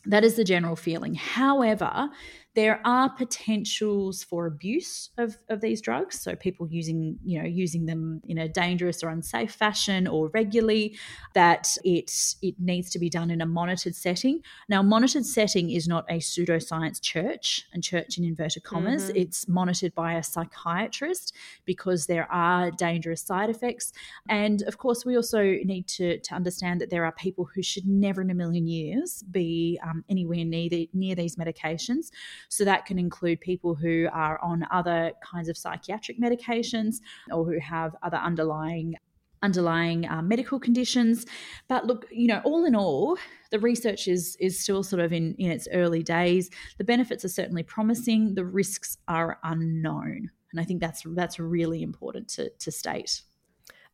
That 0.05 0.23
is 0.23 0.35
the 0.35 0.43
general 0.43 0.75
feeling. 0.75 1.15
However, 1.15 2.09
there 2.55 2.81
are 2.83 3.09
potentials 3.09 4.23
for 4.23 4.47
abuse 4.47 5.11
of, 5.17 5.37
of 5.49 5.61
these 5.61 5.81
drugs. 5.81 6.19
So 6.19 6.35
people 6.35 6.67
using, 6.67 7.17
you 7.23 7.39
know, 7.39 7.47
using 7.47 7.85
them 7.85 8.21
in 8.27 8.37
a 8.37 8.49
dangerous 8.49 9.03
or 9.03 9.09
unsafe 9.09 9.51
fashion 9.51 10.07
or 10.07 10.29
regularly, 10.29 10.97
that 11.35 11.77
it 11.83 12.11
it 12.41 12.55
needs 12.59 12.89
to 12.91 12.99
be 12.99 13.09
done 13.09 13.29
in 13.29 13.41
a 13.41 13.45
monitored 13.45 13.95
setting. 13.95 14.41
Now, 14.67 14.81
monitored 14.81 15.25
setting 15.25 15.69
is 15.69 15.87
not 15.87 16.05
a 16.09 16.17
pseudoscience 16.17 17.01
church 17.01 17.65
and 17.73 17.83
church 17.83 18.17
in 18.17 18.23
inverted 18.23 18.63
commas. 18.63 19.05
Mm-hmm. 19.05 19.17
It's 19.17 19.47
monitored 19.47 19.93
by 19.93 20.13
a 20.13 20.23
psychiatrist 20.23 21.35
because 21.65 22.07
there 22.07 22.29
are 22.31 22.71
dangerous 22.71 23.21
side 23.21 23.49
effects. 23.49 23.93
And 24.27 24.63
of 24.63 24.77
course, 24.77 25.05
we 25.05 25.15
also 25.15 25.43
need 25.43 25.87
to, 25.89 26.19
to 26.19 26.33
understand 26.33 26.81
that 26.81 26.89
there 26.89 27.05
are 27.05 27.11
people 27.11 27.45
who 27.45 27.61
should 27.61 27.87
never 27.87 28.21
in 28.21 28.29
a 28.31 28.33
million 28.33 28.67
years 28.67 29.23
be 29.31 29.79
um, 29.83 30.03
anywhere 30.09 30.43
near, 30.43 30.69
the, 30.69 30.89
near 30.93 31.15
these 31.15 31.35
medications. 31.35 32.09
So 32.47 32.63
that 32.65 32.85
can 32.85 32.97
include 32.97 33.41
people 33.41 33.75
who 33.75 34.07
are 34.11 34.39
on 34.41 34.65
other 34.71 35.11
kinds 35.23 35.49
of 35.49 35.57
psychiatric 35.57 36.19
medications 36.19 36.97
or 37.31 37.45
who 37.45 37.59
have 37.59 37.95
other 38.03 38.17
underlying 38.17 38.95
underlying 39.41 40.07
uh, 40.07 40.21
medical 40.21 40.59
conditions. 40.59 41.25
But 41.67 41.85
look, 41.85 42.05
you 42.11 42.27
know, 42.27 42.41
all 42.43 42.65
in 42.65 42.75
all, 42.75 43.17
the 43.51 43.59
research 43.59 44.07
is 44.07 44.35
is 44.39 44.59
still 44.59 44.83
sort 44.83 45.01
of 45.01 45.13
in 45.13 45.35
in 45.35 45.51
its 45.51 45.67
early 45.73 46.03
days. 46.03 46.49
The 46.77 46.83
benefits 46.83 47.25
are 47.25 47.29
certainly 47.29 47.63
promising. 47.63 48.35
The 48.35 48.45
risks 48.45 48.97
are 49.07 49.39
unknown, 49.43 50.29
and 50.51 50.59
I 50.59 50.63
think 50.63 50.81
that's 50.81 51.03
that's 51.15 51.39
really 51.39 51.81
important 51.81 52.27
to 52.29 52.49
to 52.49 52.71
state. 52.71 53.21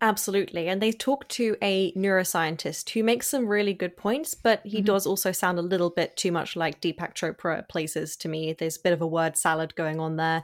Absolutely. 0.05 0.67
And 0.67 0.83
they 0.83 0.91
talk 0.91 1.27
to 1.29 1.57
a 1.63 1.91
neuroscientist 1.93 2.91
who 2.91 3.03
makes 3.03 3.27
some 3.27 3.47
really 3.47 3.73
good 3.73 3.97
points, 3.97 4.35
but 4.35 4.61
he 4.63 4.77
mm-hmm. 4.77 4.85
does 4.85 5.07
also 5.07 5.31
sound 5.31 5.57
a 5.57 5.63
little 5.63 5.89
bit 5.89 6.15
too 6.15 6.31
much 6.31 6.55
like 6.55 6.79
Deepak 6.79 7.15
Chopra 7.15 7.67
places 7.67 8.15
to 8.17 8.29
me. 8.29 8.53
There's 8.53 8.77
a 8.77 8.81
bit 8.81 8.93
of 8.93 9.01
a 9.01 9.07
word 9.07 9.35
salad 9.35 9.73
going 9.73 9.99
on 9.99 10.17
there. 10.17 10.43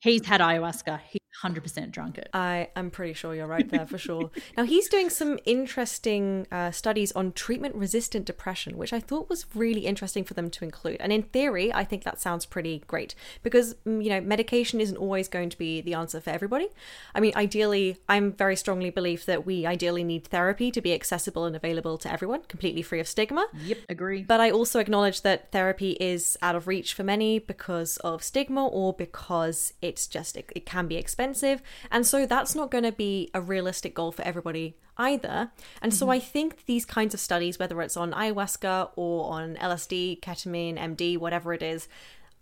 He's 0.00 0.26
had 0.26 0.42
ayahuasca. 0.42 1.00
He 1.08 1.19
100% 1.42 1.90
drunk 1.90 2.18
it. 2.18 2.28
I 2.34 2.68
am 2.76 2.90
pretty 2.90 3.14
sure 3.14 3.34
you're 3.34 3.46
right 3.46 3.68
there 3.68 3.86
for 3.86 3.98
sure. 3.98 4.30
now, 4.56 4.64
he's 4.64 4.88
doing 4.88 5.08
some 5.08 5.38
interesting 5.44 6.46
uh, 6.52 6.70
studies 6.70 7.12
on 7.12 7.32
treatment 7.32 7.74
resistant 7.74 8.26
depression, 8.26 8.76
which 8.76 8.92
I 8.92 9.00
thought 9.00 9.28
was 9.28 9.46
really 9.54 9.86
interesting 9.86 10.24
for 10.24 10.34
them 10.34 10.50
to 10.50 10.64
include. 10.64 10.98
And 11.00 11.12
in 11.12 11.22
theory, 11.22 11.72
I 11.72 11.84
think 11.84 12.04
that 12.04 12.20
sounds 12.20 12.44
pretty 12.44 12.82
great 12.86 13.14
because, 13.42 13.74
mm, 13.86 14.02
you 14.02 14.10
know, 14.10 14.20
medication 14.20 14.80
isn't 14.80 14.96
always 14.96 15.28
going 15.28 15.48
to 15.50 15.58
be 15.58 15.80
the 15.80 15.94
answer 15.94 16.20
for 16.20 16.30
everybody. 16.30 16.68
I 17.14 17.20
mean, 17.20 17.32
ideally, 17.36 17.96
I'm 18.08 18.32
very 18.32 18.56
strongly 18.56 18.90
believe 18.90 19.24
that 19.26 19.46
we 19.46 19.64
ideally 19.64 20.04
need 20.04 20.24
therapy 20.24 20.70
to 20.70 20.80
be 20.80 20.92
accessible 20.92 21.44
and 21.44 21.56
available 21.56 21.96
to 21.98 22.12
everyone, 22.12 22.42
completely 22.48 22.82
free 22.82 23.00
of 23.00 23.08
stigma. 23.08 23.46
Yep, 23.64 23.78
agree. 23.88 24.22
But 24.24 24.40
I 24.40 24.50
also 24.50 24.78
acknowledge 24.78 25.22
that 25.22 25.52
therapy 25.52 25.92
is 26.00 26.36
out 26.42 26.54
of 26.54 26.66
reach 26.66 26.92
for 26.92 27.02
many 27.02 27.38
because 27.38 27.96
of 27.98 28.22
stigma 28.22 28.66
or 28.66 28.92
because 28.92 29.72
it's 29.80 30.06
just, 30.06 30.36
it, 30.36 30.50
it 30.54 30.66
can 30.66 30.86
be 30.86 30.96
expensive 30.96 31.29
expensive. 31.30 31.62
And 31.90 32.06
so 32.06 32.26
that's 32.26 32.54
not 32.54 32.70
going 32.70 32.84
to 32.84 32.92
be 32.92 33.30
a 33.34 33.40
realistic 33.40 33.94
goal 33.94 34.12
for 34.12 34.22
everybody 34.22 34.76
either. 34.96 35.50
And 35.80 35.92
mm-hmm. 35.92 35.98
so 35.98 36.10
I 36.10 36.18
think 36.18 36.66
these 36.66 36.84
kinds 36.84 37.14
of 37.14 37.20
studies, 37.20 37.58
whether 37.58 37.80
it's 37.82 37.96
on 37.96 38.12
ayahuasca 38.12 38.90
or 38.96 39.32
on 39.32 39.56
LSD, 39.56 40.20
ketamine, 40.20 40.78
MD, 40.78 41.16
whatever 41.18 41.52
it 41.52 41.62
is, 41.62 41.88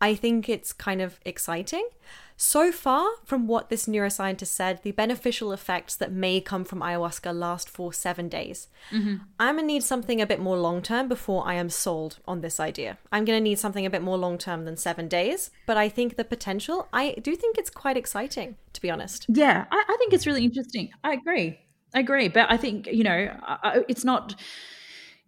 I 0.00 0.14
think 0.14 0.48
it's 0.48 0.72
kind 0.72 1.00
of 1.00 1.18
exciting. 1.24 1.88
So 2.40 2.70
far, 2.70 3.08
from 3.24 3.48
what 3.48 3.68
this 3.68 3.86
neuroscientist 3.86 4.46
said, 4.46 4.84
the 4.84 4.92
beneficial 4.92 5.50
effects 5.50 5.96
that 5.96 6.12
may 6.12 6.40
come 6.40 6.64
from 6.64 6.80
ayahuasca 6.80 7.36
last 7.36 7.68
for 7.68 7.92
seven 7.92 8.28
days. 8.28 8.68
Mm-hmm. 8.92 9.16
I'm 9.40 9.56
gonna 9.56 9.66
need 9.66 9.82
something 9.82 10.20
a 10.20 10.26
bit 10.26 10.38
more 10.38 10.56
long 10.56 10.80
term 10.80 11.08
before 11.08 11.44
I 11.48 11.54
am 11.54 11.68
sold 11.68 12.20
on 12.28 12.40
this 12.40 12.60
idea. 12.60 12.98
I'm 13.10 13.24
gonna 13.24 13.40
need 13.40 13.58
something 13.58 13.84
a 13.84 13.90
bit 13.90 14.02
more 14.02 14.16
long 14.16 14.38
term 14.38 14.66
than 14.66 14.76
seven 14.76 15.08
days, 15.08 15.50
but 15.66 15.76
I 15.76 15.88
think 15.88 16.14
the 16.14 16.24
potential, 16.24 16.86
I 16.92 17.16
do 17.20 17.34
think 17.34 17.58
it's 17.58 17.70
quite 17.70 17.96
exciting, 17.96 18.54
to 18.72 18.80
be 18.80 18.88
honest. 18.88 19.26
Yeah, 19.28 19.64
I, 19.72 19.84
I 19.88 19.96
think 19.98 20.12
it's 20.12 20.26
really 20.26 20.44
interesting. 20.44 20.90
I 21.02 21.14
agree. 21.14 21.58
I 21.92 22.00
agree. 22.00 22.28
But 22.28 22.52
I 22.52 22.56
think, 22.56 22.86
you 22.86 23.02
know, 23.02 23.34
it's 23.88 24.04
not 24.04 24.40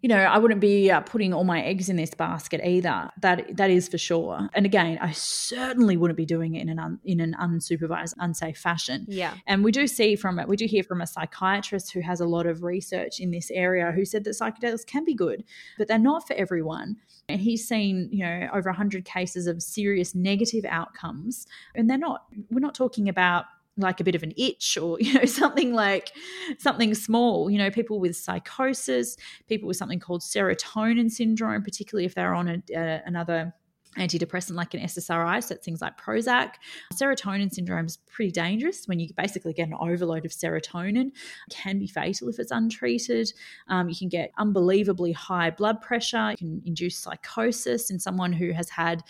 you 0.01 0.09
know, 0.09 0.17
I 0.17 0.39
wouldn't 0.39 0.61
be 0.61 0.89
uh, 0.89 1.01
putting 1.01 1.31
all 1.33 1.43
my 1.43 1.61
eggs 1.61 1.87
in 1.87 1.95
this 1.95 2.13
basket 2.13 2.59
either. 2.63 3.09
That 3.21 3.55
that 3.57 3.69
is 3.69 3.87
for 3.87 3.99
sure. 3.99 4.49
And 4.53 4.65
again, 4.65 4.97
I 4.99 5.11
certainly 5.11 5.95
wouldn't 5.95 6.17
be 6.17 6.25
doing 6.25 6.55
it 6.55 6.61
in 6.61 6.69
an 6.69 6.79
un, 6.79 6.99
in 7.03 7.19
an 7.19 7.35
unsupervised, 7.39 8.15
unsafe 8.17 8.57
fashion. 8.57 9.05
Yeah. 9.07 9.35
And 9.45 9.63
we 9.63 9.71
do 9.71 9.85
see 9.85 10.15
from 10.15 10.39
it, 10.39 10.47
we 10.47 10.57
do 10.57 10.65
hear 10.65 10.83
from 10.83 11.01
a 11.01 11.07
psychiatrist 11.07 11.93
who 11.93 12.01
has 12.01 12.19
a 12.19 12.25
lot 12.25 12.47
of 12.47 12.63
research 12.63 13.19
in 13.19 13.29
this 13.29 13.51
area 13.51 13.91
who 13.91 14.03
said 14.03 14.23
that 14.23 14.31
psychedelics 14.31 14.85
can 14.85 15.05
be 15.05 15.13
good, 15.13 15.43
but 15.77 15.87
they're 15.87 15.99
not 15.99 16.25
for 16.25 16.33
everyone. 16.33 16.97
And 17.29 17.39
he's 17.39 17.67
seen, 17.67 18.09
you 18.11 18.25
know, 18.25 18.49
over 18.53 18.69
100 18.69 19.05
cases 19.05 19.45
of 19.45 19.61
serious 19.61 20.15
negative 20.15 20.65
outcomes, 20.65 21.45
and 21.75 21.89
they're 21.89 21.97
not. 21.97 22.25
We're 22.49 22.59
not 22.59 22.75
talking 22.75 23.07
about 23.07 23.45
like 23.81 23.99
a 23.99 24.03
bit 24.03 24.15
of 24.15 24.23
an 24.23 24.33
itch 24.37 24.77
or 24.77 24.97
you 25.01 25.13
know 25.13 25.25
something 25.25 25.73
like 25.73 26.11
something 26.57 26.93
small 26.93 27.49
you 27.49 27.57
know 27.57 27.69
people 27.69 27.99
with 27.99 28.15
psychosis 28.15 29.17
people 29.47 29.67
with 29.67 29.77
something 29.77 29.99
called 29.99 30.21
serotonin 30.21 31.09
syndrome 31.09 31.63
particularly 31.63 32.05
if 32.05 32.15
they're 32.15 32.33
on 32.33 32.47
a, 32.47 32.75
uh, 32.75 32.99
another 33.05 33.53
antidepressant 33.97 34.55
like 34.55 34.73
an 34.73 34.81
SSRI, 34.81 35.43
so 35.43 35.55
it's 35.55 35.65
things 35.65 35.81
like 35.81 35.99
Prozac. 35.99 36.53
Serotonin 36.93 37.51
syndrome 37.51 37.85
is 37.85 37.97
pretty 37.97 38.31
dangerous 38.31 38.85
when 38.87 38.99
you 38.99 39.09
basically 39.17 39.53
get 39.53 39.67
an 39.67 39.75
overload 39.79 40.25
of 40.25 40.31
serotonin. 40.31 41.07
It 41.07 41.13
can 41.49 41.79
be 41.79 41.87
fatal 41.87 42.29
if 42.29 42.39
it's 42.39 42.51
untreated. 42.51 43.33
Um, 43.67 43.89
you 43.89 43.95
can 43.95 44.09
get 44.09 44.31
unbelievably 44.37 45.11
high 45.11 45.49
blood 45.49 45.81
pressure. 45.81 46.31
You 46.31 46.37
can 46.37 46.61
induce 46.65 46.97
psychosis 46.97 47.91
in 47.91 47.99
someone 47.99 48.33
who 48.33 48.51
has 48.51 48.69
had 48.69 49.03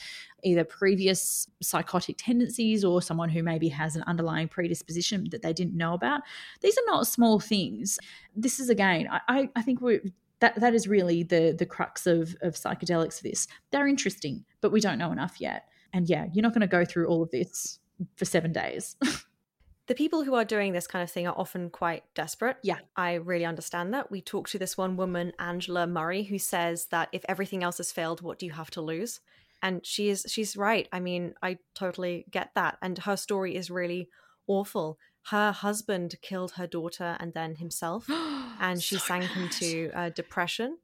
either 0.44 0.64
previous 0.64 1.48
psychotic 1.62 2.18
tendencies 2.18 2.84
or 2.84 3.02
someone 3.02 3.30
who 3.30 3.44
maybe 3.44 3.70
has 3.70 3.96
an 3.96 4.04
underlying 4.08 4.48
predisposition 4.48 5.28
that 5.32 5.42
they 5.42 5.54
didn't 5.54 5.78
know 5.78 5.94
about. 5.94 6.22
These 6.62 6.78
are 6.78 6.86
not 6.88 7.08
small 7.08 7.40
things. 7.40 8.00
This 8.36 8.60
is 8.60 8.70
again, 8.70 9.08
I, 9.28 9.50
I 9.56 9.62
think 9.62 9.82
we're 9.82 10.02
that 10.42 10.60
that 10.60 10.74
is 10.74 10.88
really 10.88 11.24
the 11.24 11.56
the 11.58 11.66
crux 11.66 12.06
of 12.06 12.36
of 12.42 12.56
psychedelics 12.56 13.18
for 13.18 13.24
this. 13.24 13.48
They're 13.72 13.88
interesting, 13.88 14.44
but 14.60 14.72
we 14.72 14.82
don't 14.82 14.98
know 14.98 15.12
enough 15.12 15.40
yet. 15.40 15.68
And 15.94 16.10
yeah, 16.10 16.28
you're 16.34 16.44
not 16.44 16.54
going 16.54 16.62
to 16.62 16.68
go 16.68 16.86
through 16.86 17.08
all 17.08 17.22
of 17.22 17.32
this 17.32 17.80
for 18.16 18.26
7 18.26 18.54
days. 18.54 18.96
the 19.88 19.96
people 19.96 20.24
who 20.24 20.36
are 20.36 20.46
doing 20.46 20.72
this 20.72 20.88
kind 20.88 21.04
of 21.04 21.12
thing 21.12 21.28
are 21.28 21.38
often 21.38 21.70
quite 21.70 22.04
desperate. 22.16 22.58
Yeah. 22.64 22.80
I 22.96 23.16
really 23.16 23.44
understand 23.46 23.94
that. 23.94 24.10
We 24.10 24.22
talked 24.22 24.52
to 24.52 24.60
this 24.60 24.78
one 24.78 24.96
woman, 24.96 25.34
Angela 25.38 25.86
Murray, 25.86 26.24
who 26.24 26.40
says 26.40 26.88
that 26.88 27.10
if 27.12 27.26
everything 27.28 27.62
else 27.62 27.78
has 27.78 27.92
failed, 27.92 28.22
what 28.22 28.40
do 28.40 28.46
you 28.46 28.54
have 28.54 28.72
to 28.72 28.82
lose? 28.82 29.20
And 29.62 29.86
she 29.86 30.10
is 30.10 30.26
she's 30.30 30.56
right. 30.56 30.88
I 30.94 31.02
mean, 31.02 31.34
I 31.44 31.58
totally 31.76 32.26
get 32.32 32.52
that. 32.56 32.78
And 32.82 32.98
her 33.00 33.18
story 33.18 33.56
is 33.56 33.70
really 33.70 34.08
awful 34.48 34.98
her 35.28 35.52
husband 35.52 36.16
killed 36.22 36.54
her 36.54 36.68
daughter 36.68 37.16
and 37.20 37.34
then 37.34 37.56
himself 37.56 38.06
and 38.60 38.82
she 38.82 38.96
so 38.96 39.06
sank 39.06 39.28
bad. 39.34 39.44
into 39.44 39.92
uh, 39.94 40.10
depression 40.10 40.78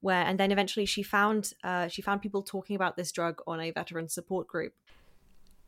where 0.00 0.24
and 0.24 0.38
then 0.38 0.52
eventually 0.52 0.86
she 0.86 1.02
found 1.02 1.52
uh, 1.64 1.88
she 1.88 2.02
found 2.02 2.22
people 2.22 2.42
talking 2.42 2.76
about 2.76 2.96
this 2.96 3.12
drug 3.12 3.40
on 3.46 3.60
a 3.60 3.70
veteran 3.70 4.08
support 4.08 4.46
group 4.46 4.72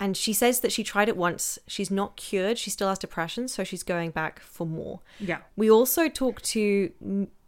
and 0.00 0.16
she 0.16 0.32
says 0.32 0.60
that 0.60 0.70
she 0.70 0.84
tried 0.84 1.08
it 1.08 1.16
once 1.16 1.58
she's 1.66 1.90
not 1.90 2.16
cured 2.16 2.56
she 2.56 2.70
still 2.70 2.88
has 2.88 2.98
depression 2.98 3.48
so 3.48 3.64
she's 3.64 3.82
going 3.82 4.10
back 4.10 4.40
for 4.40 4.66
more 4.66 5.00
yeah 5.18 5.38
we 5.56 5.70
also 5.70 6.08
talked 6.08 6.44
to 6.44 6.90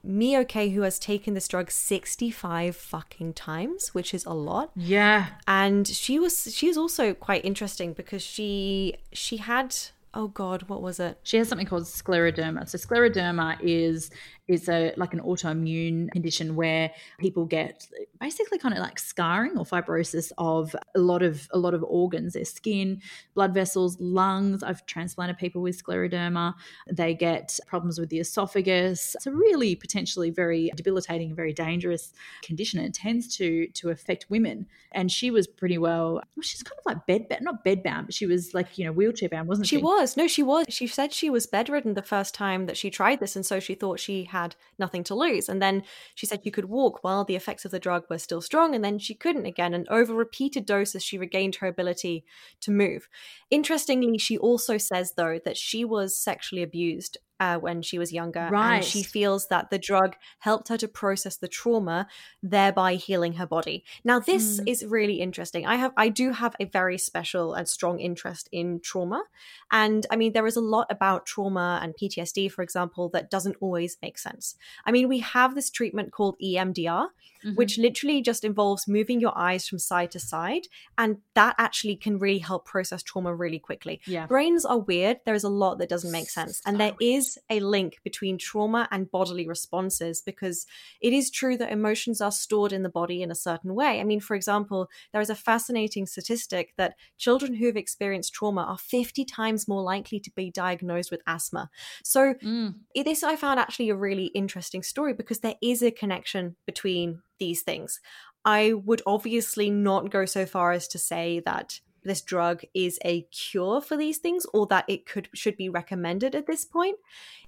Mio 0.02 0.44
K, 0.44 0.70
who 0.70 0.82
has 0.82 0.98
taken 0.98 1.34
this 1.34 1.46
drug 1.46 1.70
65 1.70 2.74
fucking 2.74 3.34
times, 3.34 3.94
which 3.94 4.14
is 4.14 4.24
a 4.24 4.32
lot. 4.32 4.70
Yeah. 4.74 5.26
And 5.46 5.86
she 5.86 6.18
was 6.18 6.54
she 6.54 6.68
was 6.68 6.78
also 6.78 7.12
quite 7.12 7.44
interesting 7.44 7.92
because 7.92 8.22
she 8.22 8.96
she 9.12 9.36
had 9.36 9.76
oh 10.14 10.28
god 10.28 10.62
what 10.68 10.82
was 10.82 11.00
it? 11.00 11.18
She 11.22 11.36
has 11.38 11.48
something 11.48 11.66
called 11.66 11.84
scleroderma. 11.84 12.68
So 12.68 12.78
scleroderma 12.78 13.58
is 13.60 14.10
is 14.50 14.68
a 14.68 14.92
like 14.96 15.14
an 15.14 15.20
autoimmune 15.20 16.10
condition 16.10 16.56
where 16.56 16.90
people 17.18 17.44
get 17.44 17.86
basically 18.20 18.58
kind 18.58 18.74
of 18.74 18.80
like 18.80 18.98
scarring 18.98 19.56
or 19.56 19.64
fibrosis 19.64 20.32
of 20.38 20.74
a 20.96 20.98
lot 20.98 21.22
of 21.22 21.48
a 21.52 21.58
lot 21.58 21.72
of 21.72 21.84
organs 21.84 22.32
their 22.32 22.44
skin 22.44 23.00
blood 23.34 23.54
vessels 23.54 23.96
lungs. 24.00 24.64
I've 24.64 24.84
transplanted 24.86 25.38
people 25.38 25.62
with 25.62 25.82
scleroderma. 25.82 26.54
They 26.90 27.14
get 27.14 27.58
problems 27.66 28.00
with 28.00 28.08
the 28.08 28.18
esophagus. 28.18 29.14
It's 29.14 29.26
a 29.26 29.32
really 29.32 29.76
potentially 29.76 30.30
very 30.30 30.72
debilitating 30.74 31.34
very 31.34 31.52
dangerous 31.52 32.12
condition 32.42 32.80
it 32.80 32.92
tends 32.92 33.36
to 33.36 33.68
to 33.68 33.90
affect 33.90 34.30
women. 34.30 34.66
And 34.92 35.12
she 35.12 35.30
was 35.30 35.46
pretty 35.46 35.78
well, 35.78 36.14
well 36.14 36.42
she's 36.42 36.64
kind 36.64 36.78
of 36.78 36.86
like 36.86 37.06
bed 37.06 37.38
not 37.40 37.64
bedbound 37.64 38.06
but 38.06 38.14
she 38.14 38.26
was 38.26 38.52
like 38.52 38.76
you 38.76 38.84
know 38.84 38.92
wheelchair 38.92 39.28
bound 39.28 39.46
wasn't 39.46 39.68
she 39.68 39.76
she? 39.76 39.82
was. 39.82 40.16
No 40.16 40.26
she 40.26 40.42
was. 40.42 40.66
She 40.68 40.88
said 40.88 41.12
she 41.12 41.30
was 41.30 41.46
bedridden 41.46 41.94
the 41.94 42.02
first 42.02 42.34
time 42.34 42.66
that 42.66 42.76
she 42.76 42.90
tried 42.90 43.20
this 43.20 43.36
and 43.36 43.46
so 43.46 43.60
she 43.60 43.76
thought 43.76 44.00
she 44.00 44.24
had 44.24 44.39
had 44.42 44.56
nothing 44.78 45.04
to 45.04 45.14
lose. 45.14 45.48
And 45.48 45.60
then 45.60 45.82
she 46.14 46.26
said 46.26 46.40
she 46.42 46.50
could 46.50 46.66
walk 46.66 47.02
while 47.02 47.24
the 47.24 47.36
effects 47.36 47.64
of 47.64 47.70
the 47.70 47.78
drug 47.78 48.04
were 48.08 48.18
still 48.18 48.40
strong, 48.40 48.74
and 48.74 48.84
then 48.84 48.98
she 48.98 49.14
couldn't 49.14 49.46
again. 49.46 49.74
And 49.74 49.88
over 49.88 50.14
repeated 50.14 50.66
doses, 50.66 51.04
she 51.04 51.18
regained 51.18 51.56
her 51.56 51.66
ability 51.66 52.24
to 52.60 52.70
move. 52.70 53.08
Interestingly, 53.50 54.18
she 54.18 54.38
also 54.38 54.78
says, 54.78 55.14
though, 55.16 55.38
that 55.44 55.56
she 55.56 55.84
was 55.84 56.16
sexually 56.16 56.62
abused 56.62 57.18
uh, 57.40 57.58
when 57.58 57.80
she 57.80 57.98
was 57.98 58.12
younger. 58.12 58.48
Right. 58.52 58.76
And 58.76 58.84
she 58.84 59.02
feels 59.02 59.48
that 59.48 59.70
the 59.70 59.78
drug 59.78 60.14
helped 60.40 60.68
her 60.68 60.76
to 60.76 60.86
process 60.86 61.36
the 61.36 61.48
trauma, 61.48 62.06
thereby 62.42 62.94
healing 62.94 63.32
her 63.34 63.46
body. 63.46 63.84
Now, 64.04 64.20
this 64.20 64.60
mm. 64.60 64.68
is 64.68 64.84
really 64.84 65.20
interesting. 65.20 65.66
I 65.66 65.76
have, 65.76 65.92
I 65.96 66.10
do 66.10 66.32
have 66.32 66.54
a 66.60 66.66
very 66.66 66.98
special 66.98 67.54
and 67.54 67.66
strong 67.66 67.98
interest 67.98 68.48
in 68.52 68.80
trauma. 68.80 69.24
And 69.72 70.06
I 70.10 70.16
mean, 70.16 70.34
there 70.34 70.46
is 70.46 70.56
a 70.56 70.60
lot 70.60 70.86
about 70.90 71.24
trauma 71.24 71.80
and 71.82 71.94
PTSD, 72.00 72.52
for 72.52 72.62
example, 72.62 73.08
that 73.10 73.30
doesn't 73.30 73.56
always 73.60 73.96
make 74.02 74.18
sense. 74.18 74.54
I 74.84 74.92
mean, 74.92 75.08
we 75.08 75.20
have 75.20 75.54
this 75.54 75.70
treatment 75.70 76.12
called 76.12 76.36
EMDR, 76.44 77.06
mm-hmm. 77.06 77.54
which 77.54 77.78
literally 77.78 78.20
just 78.20 78.44
involves 78.44 78.86
moving 78.86 79.18
your 79.20 79.36
eyes 79.36 79.66
from 79.66 79.78
side 79.78 80.10
to 80.10 80.20
side. 80.20 80.66
And 80.98 81.18
that 81.34 81.54
actually 81.56 81.96
can 81.96 82.18
really 82.18 82.38
help 82.38 82.66
process 82.66 83.02
trauma 83.02 83.34
really 83.34 83.58
quickly. 83.58 84.02
Yeah. 84.06 84.26
Brains 84.26 84.66
are 84.66 84.78
weird. 84.78 85.20
There 85.24 85.34
is 85.34 85.44
a 85.44 85.48
lot 85.48 85.78
that 85.78 85.88
doesn't 85.88 86.12
make 86.12 86.28
sense. 86.28 86.60
And 86.66 86.78
there 86.78 86.94
is 87.00 87.29
a 87.48 87.60
link 87.60 87.98
between 88.04 88.38
trauma 88.38 88.88
and 88.90 89.10
bodily 89.10 89.46
responses 89.46 90.20
because 90.20 90.66
it 91.00 91.12
is 91.12 91.30
true 91.30 91.56
that 91.56 91.72
emotions 91.72 92.20
are 92.20 92.32
stored 92.32 92.72
in 92.72 92.82
the 92.82 92.88
body 92.88 93.22
in 93.22 93.30
a 93.30 93.34
certain 93.34 93.74
way. 93.74 94.00
I 94.00 94.04
mean, 94.04 94.20
for 94.20 94.34
example, 94.34 94.88
there 95.12 95.20
is 95.20 95.30
a 95.30 95.34
fascinating 95.34 96.06
statistic 96.06 96.74
that 96.76 96.94
children 97.18 97.54
who 97.54 97.66
have 97.66 97.76
experienced 97.76 98.34
trauma 98.34 98.62
are 98.62 98.78
50 98.78 99.24
times 99.24 99.68
more 99.68 99.82
likely 99.82 100.20
to 100.20 100.30
be 100.30 100.50
diagnosed 100.50 101.10
with 101.10 101.22
asthma. 101.26 101.70
So, 102.04 102.34
mm. 102.34 102.74
this 102.94 103.22
I 103.22 103.36
found 103.36 103.60
actually 103.60 103.90
a 103.90 103.96
really 103.96 104.26
interesting 104.26 104.82
story 104.82 105.14
because 105.14 105.40
there 105.40 105.56
is 105.62 105.82
a 105.82 105.90
connection 105.90 106.56
between 106.66 107.22
these 107.38 107.62
things. 107.62 108.00
I 108.44 108.72
would 108.72 109.02
obviously 109.06 109.70
not 109.70 110.10
go 110.10 110.24
so 110.24 110.46
far 110.46 110.72
as 110.72 110.88
to 110.88 110.98
say 110.98 111.42
that 111.44 111.80
this 112.04 112.20
drug 112.20 112.62
is 112.74 112.98
a 113.04 113.22
cure 113.22 113.80
for 113.80 113.96
these 113.96 114.18
things 114.18 114.46
or 114.52 114.66
that 114.66 114.84
it 114.88 115.06
could 115.06 115.28
should 115.34 115.56
be 115.56 115.68
recommended 115.68 116.34
at 116.34 116.46
this 116.46 116.64
point 116.64 116.96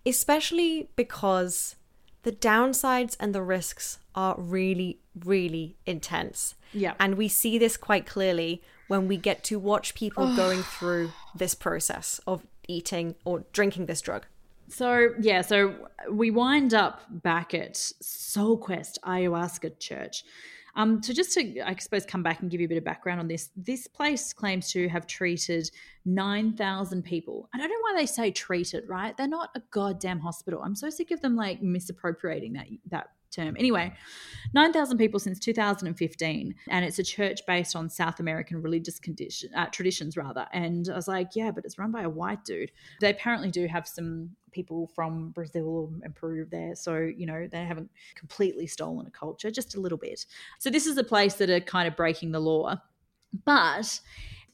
especially 0.04 0.88
because 0.96 1.76
the 2.22 2.32
downsides 2.32 3.16
and 3.18 3.34
the 3.34 3.42
risks 3.42 3.98
are 4.14 4.34
really 4.38 5.00
really 5.24 5.76
intense. 5.86 6.54
Yeah. 6.72 6.94
And 6.98 7.16
we 7.16 7.28
see 7.28 7.58
this 7.58 7.76
quite 7.76 8.06
clearly 8.06 8.62
when 8.88 9.08
we 9.08 9.16
get 9.16 9.44
to 9.44 9.58
watch 9.58 9.94
people 9.94 10.34
going 10.36 10.62
through 10.62 11.12
this 11.34 11.54
process 11.54 12.20
of 12.26 12.46
eating 12.68 13.14
or 13.24 13.44
drinking 13.52 13.86
this 13.86 14.00
drug. 14.00 14.26
So 14.68 15.10
yeah 15.20 15.42
so 15.42 15.74
we 16.10 16.30
wind 16.30 16.72
up 16.72 17.02
back 17.10 17.52
at 17.54 17.76
Soul 17.76 18.56
Quest 18.56 18.98
ayahuasca 19.04 19.78
church 19.78 20.24
um, 20.74 21.02
so 21.02 21.12
just 21.12 21.32
to, 21.34 21.60
I 21.60 21.74
suppose, 21.76 22.06
come 22.06 22.22
back 22.22 22.40
and 22.40 22.50
give 22.50 22.60
you 22.60 22.66
a 22.66 22.68
bit 22.68 22.78
of 22.78 22.84
background 22.84 23.20
on 23.20 23.28
this. 23.28 23.50
This 23.56 23.86
place 23.86 24.32
claims 24.32 24.70
to 24.72 24.88
have 24.88 25.06
treated 25.06 25.70
9,000 26.04 27.02
people. 27.02 27.48
I 27.54 27.58
don't 27.58 27.68
know 27.68 27.76
why 27.80 27.94
they 27.96 28.06
say 28.06 28.30
treated, 28.30 28.88
right? 28.88 29.16
They're 29.16 29.28
not 29.28 29.50
a 29.54 29.62
goddamn 29.70 30.20
hospital. 30.20 30.62
I'm 30.64 30.74
so 30.74 30.88
sick 30.88 31.10
of 31.10 31.20
them 31.20 31.36
like 31.36 31.62
misappropriating 31.62 32.54
that 32.54 32.66
that 32.88 33.08
term. 33.32 33.56
Anyway, 33.58 33.92
9,000 34.54 34.98
people 34.98 35.18
since 35.18 35.38
2015, 35.38 36.54
and 36.68 36.84
it's 36.84 36.98
a 36.98 37.02
church 37.02 37.40
based 37.46 37.74
on 37.74 37.88
South 37.88 38.20
American 38.20 38.62
religious 38.62 39.00
condition, 39.00 39.50
uh, 39.56 39.66
traditions, 39.66 40.16
rather. 40.16 40.46
And 40.52 40.88
I 40.90 40.94
was 40.94 41.08
like, 41.08 41.30
yeah, 41.34 41.50
but 41.50 41.64
it's 41.64 41.78
run 41.78 41.90
by 41.90 42.02
a 42.02 42.08
white 42.08 42.44
dude. 42.44 42.70
They 43.00 43.10
apparently 43.10 43.50
do 43.50 43.66
have 43.66 43.88
some 43.88 44.30
people 44.52 44.88
from 44.94 45.30
Brazil 45.30 45.92
and 46.02 46.14
Peru 46.14 46.46
there. 46.50 46.74
So, 46.74 46.98
you 46.98 47.26
know, 47.26 47.48
they 47.50 47.64
haven't 47.64 47.90
completely 48.14 48.66
stolen 48.66 49.06
a 49.06 49.10
culture, 49.10 49.50
just 49.50 49.74
a 49.74 49.80
little 49.80 49.98
bit. 49.98 50.24
So, 50.58 50.70
this 50.70 50.86
is 50.86 50.96
a 50.98 51.04
place 51.04 51.34
that 51.34 51.50
are 51.50 51.60
kind 51.60 51.88
of 51.88 51.96
breaking 51.96 52.32
the 52.32 52.40
law. 52.40 52.76
But 53.44 54.00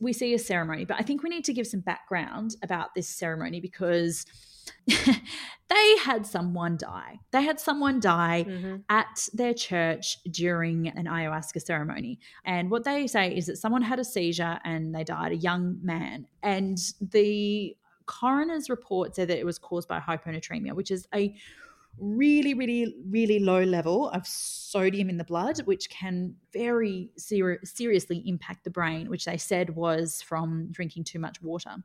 we 0.00 0.12
see 0.12 0.34
a 0.34 0.38
ceremony. 0.38 0.84
But 0.84 0.98
I 0.98 1.02
think 1.02 1.22
we 1.22 1.30
need 1.30 1.44
to 1.44 1.52
give 1.52 1.66
some 1.66 1.80
background 1.80 2.56
about 2.62 2.94
this 2.94 3.08
ceremony 3.08 3.60
because 3.60 4.24
they 4.86 5.96
had 5.98 6.26
someone 6.26 6.76
die. 6.76 7.20
They 7.30 7.42
had 7.42 7.58
someone 7.58 8.00
die 8.00 8.44
mm-hmm. 8.48 8.76
at 8.88 9.28
their 9.32 9.54
church 9.54 10.18
during 10.30 10.88
an 10.88 11.06
ayahuasca 11.06 11.62
ceremony. 11.62 12.20
And 12.44 12.70
what 12.70 12.84
they 12.84 13.06
say 13.06 13.34
is 13.34 13.46
that 13.46 13.56
someone 13.56 13.82
had 13.82 13.98
a 13.98 14.04
seizure 14.04 14.58
and 14.64 14.94
they 14.94 15.04
died, 15.04 15.32
a 15.32 15.36
young 15.36 15.78
man. 15.82 16.26
And 16.42 16.78
the 17.00 17.76
coroner's 18.08 18.68
report 18.68 19.14
said 19.14 19.28
that 19.28 19.38
it 19.38 19.46
was 19.46 19.58
caused 19.58 19.86
by 19.86 20.00
hyponatremia, 20.00 20.72
which 20.72 20.90
is 20.90 21.06
a 21.14 21.34
really, 22.00 22.54
really, 22.54 22.96
really 23.08 23.38
low 23.38 23.62
level 23.62 24.08
of 24.10 24.26
sodium 24.26 25.08
in 25.10 25.18
the 25.18 25.24
blood, 25.24 25.58
which 25.60 25.90
can 25.90 26.34
very 26.52 27.10
ser- 27.16 27.60
seriously 27.64 28.22
impact 28.26 28.64
the 28.64 28.70
brain, 28.70 29.08
which 29.08 29.24
they 29.24 29.36
said 29.36 29.76
was 29.76 30.22
from 30.22 30.68
drinking 30.72 31.04
too 31.04 31.18
much 31.18 31.40
water 31.42 31.76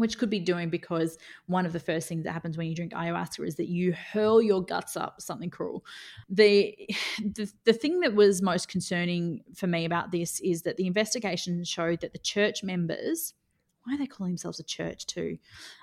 which 0.00 0.16
could 0.16 0.30
be 0.30 0.40
doing 0.40 0.70
because 0.70 1.18
one 1.46 1.66
of 1.66 1.74
the 1.74 1.78
first 1.78 2.08
things 2.08 2.24
that 2.24 2.32
happens 2.32 2.56
when 2.56 2.66
you 2.66 2.74
drink 2.74 2.92
ayahuasca 2.92 3.46
is 3.46 3.56
that 3.56 3.68
you 3.68 3.92
hurl 3.92 4.40
your 4.40 4.64
guts 4.64 4.96
up 4.96 5.20
something 5.20 5.50
cruel. 5.50 5.84
The, 6.30 6.74
the 7.18 7.52
the 7.64 7.74
thing 7.74 8.00
that 8.00 8.14
was 8.14 8.40
most 8.40 8.68
concerning 8.68 9.42
for 9.54 9.66
me 9.66 9.84
about 9.84 10.10
this 10.10 10.40
is 10.40 10.62
that 10.62 10.78
the 10.78 10.86
investigation 10.86 11.62
showed 11.64 12.00
that 12.00 12.12
the 12.12 12.18
church 12.18 12.62
members 12.62 13.34
why 13.84 13.96
they 13.96 14.06
call 14.06 14.26
themselves 14.26 14.60
a 14.60 14.64
church 14.64 15.06
too? 15.06 15.38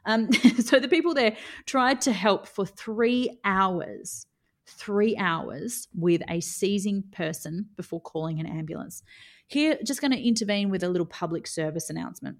Um, 0.05 0.31
so 0.59 0.79
the 0.79 0.87
people 0.87 1.13
there 1.13 1.35
tried 1.65 2.01
to 2.01 2.11
help 2.11 2.47
for 2.47 2.65
three 2.65 3.39
hours 3.43 4.27
three 4.67 5.15
hours 5.17 5.87
with 5.95 6.21
a 6.29 6.41
seizing 6.41 7.03
person 7.11 7.67
before 7.75 8.01
calling 8.01 8.39
an 8.39 8.45
ambulance. 8.45 9.01
Here, 9.47 9.77
just 9.83 10.01
going 10.01 10.11
to 10.11 10.21
intervene 10.21 10.69
with 10.69 10.83
a 10.83 10.89
little 10.89 11.05
public 11.05 11.47
service 11.47 11.89
announcement. 11.89 12.37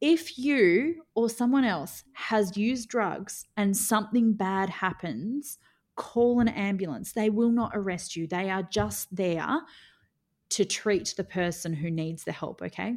If 0.00 0.36
you 0.36 1.04
or 1.14 1.30
someone 1.30 1.64
else 1.64 2.02
has 2.14 2.56
used 2.56 2.88
drugs 2.88 3.46
and 3.56 3.76
something 3.76 4.32
bad 4.32 4.68
happens, 4.68 5.58
call 5.94 6.40
an 6.40 6.48
ambulance. 6.48 7.12
They 7.12 7.30
will 7.30 7.52
not 7.52 7.70
arrest 7.74 8.16
you. 8.16 8.26
They 8.26 8.50
are 8.50 8.64
just 8.64 9.14
there 9.14 9.60
to 10.50 10.64
treat 10.64 11.14
the 11.16 11.24
person 11.24 11.72
who 11.72 11.90
needs 11.90 12.24
the 12.24 12.32
help, 12.32 12.60
okay? 12.60 12.96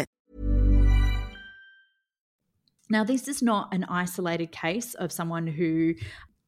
Now, 2.91 3.05
this 3.05 3.29
is 3.29 3.41
not 3.41 3.73
an 3.73 3.85
isolated 3.85 4.51
case 4.51 4.93
of 4.95 5.11
someone 5.11 5.47
who 5.47 5.95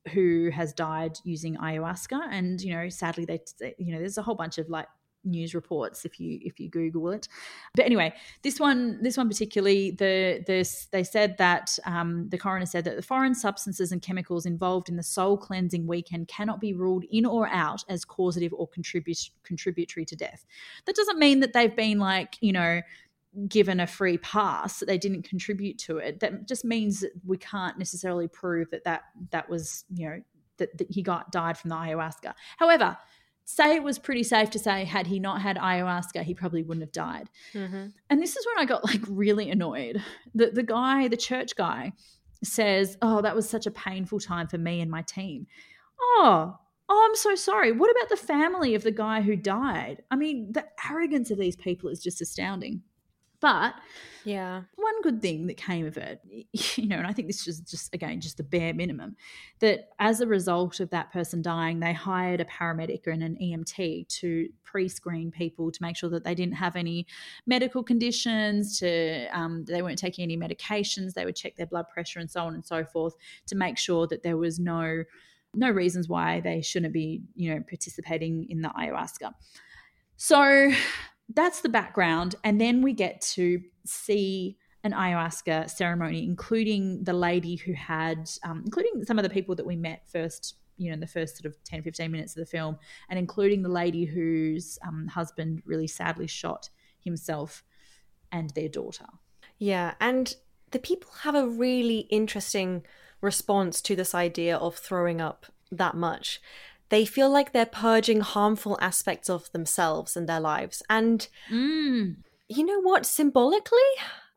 who 0.10 0.50
has 0.54 0.74
died 0.74 1.18
using 1.24 1.56
ayahuasca, 1.56 2.20
and 2.30 2.62
you 2.62 2.74
know, 2.74 2.90
sadly, 2.90 3.24
they 3.24 3.40
you 3.78 3.94
know, 3.94 4.00
there's 4.00 4.18
a 4.18 4.22
whole 4.22 4.36
bunch 4.36 4.58
of 4.58 4.70
like 4.70 4.88
news 5.26 5.56
reports 5.56 6.04
if 6.04 6.20
you 6.20 6.40
if 6.42 6.60
you 6.60 6.70
google 6.70 7.10
it. 7.12 7.30
But 7.76 7.86
anyway 7.86 8.14
this 8.42 8.60
one 8.60 9.02
this 9.02 9.16
one 9.16 9.30
particularly 9.30 9.92
the 9.92 10.44
this 10.46 10.88
they 10.92 11.06
said 11.06 11.38
that 11.38 11.78
um, 11.86 12.28
the 12.28 12.38
coroner 12.38 12.66
said 12.66 12.84
that 12.84 12.98
the 12.98 13.02
foreign 13.02 13.34
substances 13.34 13.94
and 13.94 14.02
chemicals 14.02 14.46
involved 14.46 14.90
in 14.90 14.98
the 14.98 15.04
soul 15.04 15.38
cleansing 15.38 15.88
weekend 15.88 16.28
cannot 16.28 16.60
be 16.60 16.74
ruled 16.74 17.06
in 17.10 17.26
or 17.26 17.48
out 17.48 17.86
as 17.88 18.04
causative 18.04 18.54
or 18.54 18.68
contributory 18.68 20.04
to 20.04 20.16
death. 20.18 20.46
That 20.86 20.96
doesn't 20.98 21.20
mean 21.20 21.40
that 21.40 21.54
they've 21.54 21.74
been 21.74 22.00
like 22.00 22.36
you 22.42 22.52
know 22.52 22.82
given 23.48 23.80
a 23.80 23.88
free 23.88 24.18
pass 24.18 24.80
that 24.80 24.86
they 24.86 24.98
didn't 24.98 25.24
contribute 25.24 25.78
to 25.80 25.98
it. 25.98 26.20
That 26.20 26.48
just 26.48 26.64
means 26.64 27.00
that 27.00 27.12
we 27.26 27.38
can't 27.38 27.78
necessarily 27.78 28.28
prove 28.28 28.70
that 28.72 28.84
that 28.84 29.04
that 29.32 29.50
was 29.50 29.86
you 29.94 30.10
know 30.10 30.22
that, 30.58 30.78
that 30.78 30.92
he 30.92 31.02
got 31.02 31.32
died 31.32 31.58
from 31.58 31.70
the 31.70 31.76
ayahuasca. 31.76 32.34
However 32.58 32.98
say 33.46 33.76
it 33.76 33.84
was 33.84 34.00
pretty 34.00 34.24
safe 34.24 34.50
to 34.52 34.60
say 34.60 34.86
had 34.86 35.06
he 35.06 35.20
not 35.20 35.42
had 35.42 35.58
ayahuasca 35.58 36.24
he 36.24 36.34
probably 36.34 36.64
wouldn't 36.64 36.84
have 36.84 36.94
died. 36.94 37.30
Mm-hmm. 37.54 37.88
and 38.10 38.22
this 38.22 38.38
is 38.38 38.46
when 38.46 38.64
i 38.64 38.66
got 38.66 38.86
like 38.86 39.02
really 39.08 39.50
annoyed. 39.50 40.02
The, 40.34 40.52
the 40.52 40.64
guy 40.64 41.08
the 41.08 41.18
church 41.18 41.56
guy 41.56 41.94
says 42.44 42.98
oh 43.02 43.22
that 43.22 43.36
was 43.36 43.50
such 43.50 43.66
a 43.66 43.72
painful 43.72 44.20
time 44.20 44.48
for 44.48 44.58
me 44.58 44.80
and 44.80 44.92
my 44.92 45.02
team. 45.02 45.48
Oh 46.00 46.58
oh 46.88 47.08
i'm 47.10 47.16
so 47.16 47.36
sorry. 47.36 47.72
What 47.72 47.92
about 47.92 48.10
the 48.10 48.16
family 48.16 48.76
of 48.76 48.84
the 48.84 48.92
guy 48.92 49.22
who 49.22 49.36
died? 49.36 50.04
I 50.12 50.16
mean 50.16 50.52
the 50.52 50.66
arrogance 50.90 51.32
of 51.32 51.38
these 51.38 51.56
people 51.56 51.90
is 51.90 52.02
just 52.02 52.22
astounding 52.22 52.84
but 53.44 53.76
Yeah. 54.24 54.64
one 54.78 55.02
good 55.02 55.22
thing 55.22 55.48
that 55.48 55.58
came 55.58 55.86
of 55.86 55.98
it, 55.98 56.22
you 56.78 56.88
know, 56.88 56.96
and 56.96 57.06
I 57.06 57.12
think 57.12 57.28
this 57.28 57.46
is 57.46 57.60
just 57.60 57.94
again 57.94 58.22
just 58.22 58.38
the 58.38 58.44
bare 58.44 58.74
minimum, 58.74 59.18
that 59.60 59.90
as 60.00 60.22
a 60.22 60.28
result 60.28 60.80
of 60.80 60.90
that 60.92 61.12
person 61.12 61.42
dying, 61.42 61.82
they 61.82 61.92
hired 61.92 62.40
a 62.40 62.46
paramedic 62.46 63.06
and 63.06 63.22
an 63.22 63.36
EMT 63.42 64.08
to 64.08 64.48
pre-screen 64.64 65.30
people 65.30 65.72
to 65.72 65.82
make 65.82 65.98
sure 65.98 66.10
that 66.10 66.24
they 66.24 66.34
didn't 66.34 66.56
have 66.56 66.78
any 66.78 67.06
medical 67.46 67.84
conditions, 67.84 68.80
to 68.80 69.28
um, 69.38 69.66
they 69.66 69.82
weren't 69.82 70.00
taking 70.00 70.24
any 70.24 70.38
medications, 70.38 71.14
they 71.14 71.26
would 71.26 71.36
check 71.36 71.58
their 71.58 71.68
blood 71.68 71.90
pressure 71.90 72.20
and 72.20 72.32
so 72.32 72.46
on 72.46 72.54
and 72.54 72.66
so 72.66 72.86
forth 72.86 73.16
to 73.48 73.56
make 73.56 73.78
sure 73.78 74.08
that 74.08 74.24
there 74.24 74.38
was 74.38 74.58
no 74.58 75.04
no 75.54 75.70
reasons 75.70 76.08
why 76.08 76.40
they 76.40 76.62
shouldn't 76.62 76.94
be, 76.94 77.22
you 77.36 77.54
know, 77.54 77.62
participating 77.68 78.48
in 78.50 78.62
the 78.62 78.70
ayahuasca. 78.70 79.34
So 80.16 80.72
that's 81.30 81.62
the 81.62 81.70
background. 81.70 82.36
And 82.44 82.60
then 82.60 82.82
we 82.82 82.94
get 82.94 83.22
to 83.22 83.62
see 83.86 84.58
an 84.84 84.92
ayahuasca 84.92 85.70
ceremony, 85.70 86.26
including 86.26 87.04
the 87.04 87.14
lady 87.14 87.56
who 87.56 87.74
had, 87.74 88.30
um, 88.44 88.64
including 88.66 89.04
some 89.06 89.18
of 89.18 89.24
the 89.24 89.30
people 89.30 89.56
that 89.56 89.66
we 89.66 89.76
met 89.76 90.04
first, 90.10 90.56
you 90.78 90.90
know, 90.90 90.94
in 90.94 91.00
the 91.00 91.08
first 91.08 91.38
sort 91.38 91.46
of 91.46 91.64
10, 91.64 91.84
15 91.84 92.12
minutes 92.12 92.36
of 92.36 92.42
the 92.42 92.46
film, 92.46 92.78
and 93.10 93.18
including 93.18 93.62
the 93.62 93.70
lady 93.70 94.06
whose 94.06 94.78
um, 94.86 95.08
husband 95.08 95.62
really 95.66 95.88
sadly 95.88 96.28
shot 96.28 96.70
himself 97.00 97.64
and 98.32 98.50
their 98.52 98.68
daughter. 98.68 99.06
Yeah, 99.58 99.94
and 100.02 100.36
the 100.72 100.80
people 100.80 101.12
have 101.22 101.36
a 101.36 101.48
really 101.48 102.00
interesting 102.10 102.84
response 103.22 103.82
to 103.82 103.96
this 103.96 104.14
idea 104.14 104.58
of 104.58 104.76
throwing 104.76 105.22
up 105.22 105.46
that 105.72 105.96
much. 105.96 106.42
They 106.94 107.06
feel 107.06 107.28
like 107.28 107.54
they're 107.54 107.66
purging 107.66 108.22
harmful 108.22 108.78
aspects 108.80 109.28
of 109.28 109.52
themselves 109.52 110.16
and 110.16 110.30
their 110.30 110.40
lives. 110.40 110.84
And 110.92 111.28
Mm. 111.50 112.18
you 112.48 112.64
know 112.64 112.82
what? 112.82 113.08
Symbolically, 113.08 113.80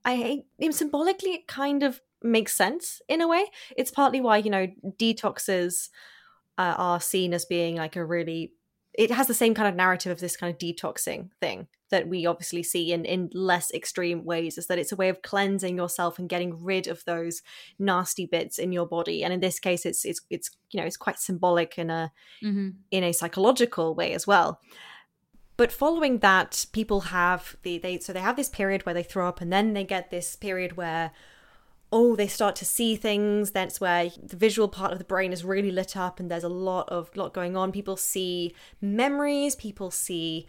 I 0.06 0.16
hate 0.16 0.74
symbolically 0.74 1.32
it 1.34 1.46
kind 1.46 1.82
of 1.82 2.00
makes 2.22 2.56
sense 2.56 3.02
in 3.08 3.20
a 3.20 3.28
way. 3.28 3.44
It's 3.76 3.90
partly 3.90 4.22
why, 4.22 4.38
you 4.38 4.48
know, 4.48 4.68
detoxes 4.98 5.90
uh, 6.56 6.76
are 6.78 6.98
seen 6.98 7.34
as 7.34 7.44
being 7.44 7.76
like 7.76 7.94
a 7.94 8.02
really 8.02 8.54
it 8.94 9.10
has 9.10 9.26
the 9.26 9.34
same 9.34 9.52
kind 9.52 9.68
of 9.68 9.74
narrative 9.74 10.10
of 10.10 10.20
this 10.20 10.38
kind 10.38 10.50
of 10.50 10.58
detoxing 10.58 11.28
thing 11.38 11.68
that 11.90 12.08
we 12.08 12.26
obviously 12.26 12.62
see 12.62 12.92
in 12.92 13.04
in 13.04 13.30
less 13.32 13.72
extreme 13.72 14.24
ways 14.24 14.58
is 14.58 14.66
that 14.66 14.78
it's 14.78 14.92
a 14.92 14.96
way 14.96 15.08
of 15.08 15.22
cleansing 15.22 15.76
yourself 15.76 16.18
and 16.18 16.28
getting 16.28 16.62
rid 16.62 16.86
of 16.88 17.04
those 17.04 17.42
nasty 17.78 18.26
bits 18.26 18.58
in 18.58 18.72
your 18.72 18.86
body. 18.86 19.22
And 19.22 19.32
in 19.32 19.40
this 19.40 19.58
case 19.58 19.86
it's 19.86 20.04
it's 20.04 20.20
it's 20.30 20.50
you 20.70 20.80
know 20.80 20.86
it's 20.86 20.96
quite 20.96 21.18
symbolic 21.18 21.78
in 21.78 21.90
a 21.90 22.12
Mm-hmm. 22.42 22.68
in 22.90 23.04
a 23.04 23.12
psychological 23.12 23.94
way 23.94 24.12
as 24.12 24.26
well. 24.26 24.60
But 25.56 25.72
following 25.72 26.18
that 26.18 26.66
people 26.72 27.00
have 27.00 27.56
the 27.62 27.78
they 27.78 27.98
so 27.98 28.12
they 28.12 28.20
have 28.20 28.36
this 28.36 28.50
period 28.50 28.84
where 28.84 28.94
they 28.94 29.02
throw 29.02 29.28
up 29.28 29.40
and 29.40 29.52
then 29.52 29.72
they 29.72 29.84
get 29.84 30.10
this 30.10 30.36
period 30.36 30.76
where 30.76 31.12
oh 31.92 32.14
they 32.16 32.26
start 32.26 32.56
to 32.56 32.64
see 32.64 32.96
things. 32.96 33.52
That's 33.52 33.80
where 33.80 34.10
the 34.22 34.36
visual 34.36 34.68
part 34.68 34.92
of 34.92 34.98
the 34.98 35.04
brain 35.04 35.32
is 35.32 35.44
really 35.44 35.70
lit 35.70 35.96
up 35.96 36.20
and 36.20 36.30
there's 36.30 36.44
a 36.44 36.48
lot 36.48 36.88
of 36.90 37.16
lot 37.16 37.32
going 37.32 37.56
on. 37.56 37.72
People 37.72 37.96
see 37.96 38.54
memories 38.80 39.56
people 39.56 39.90
see 39.90 40.46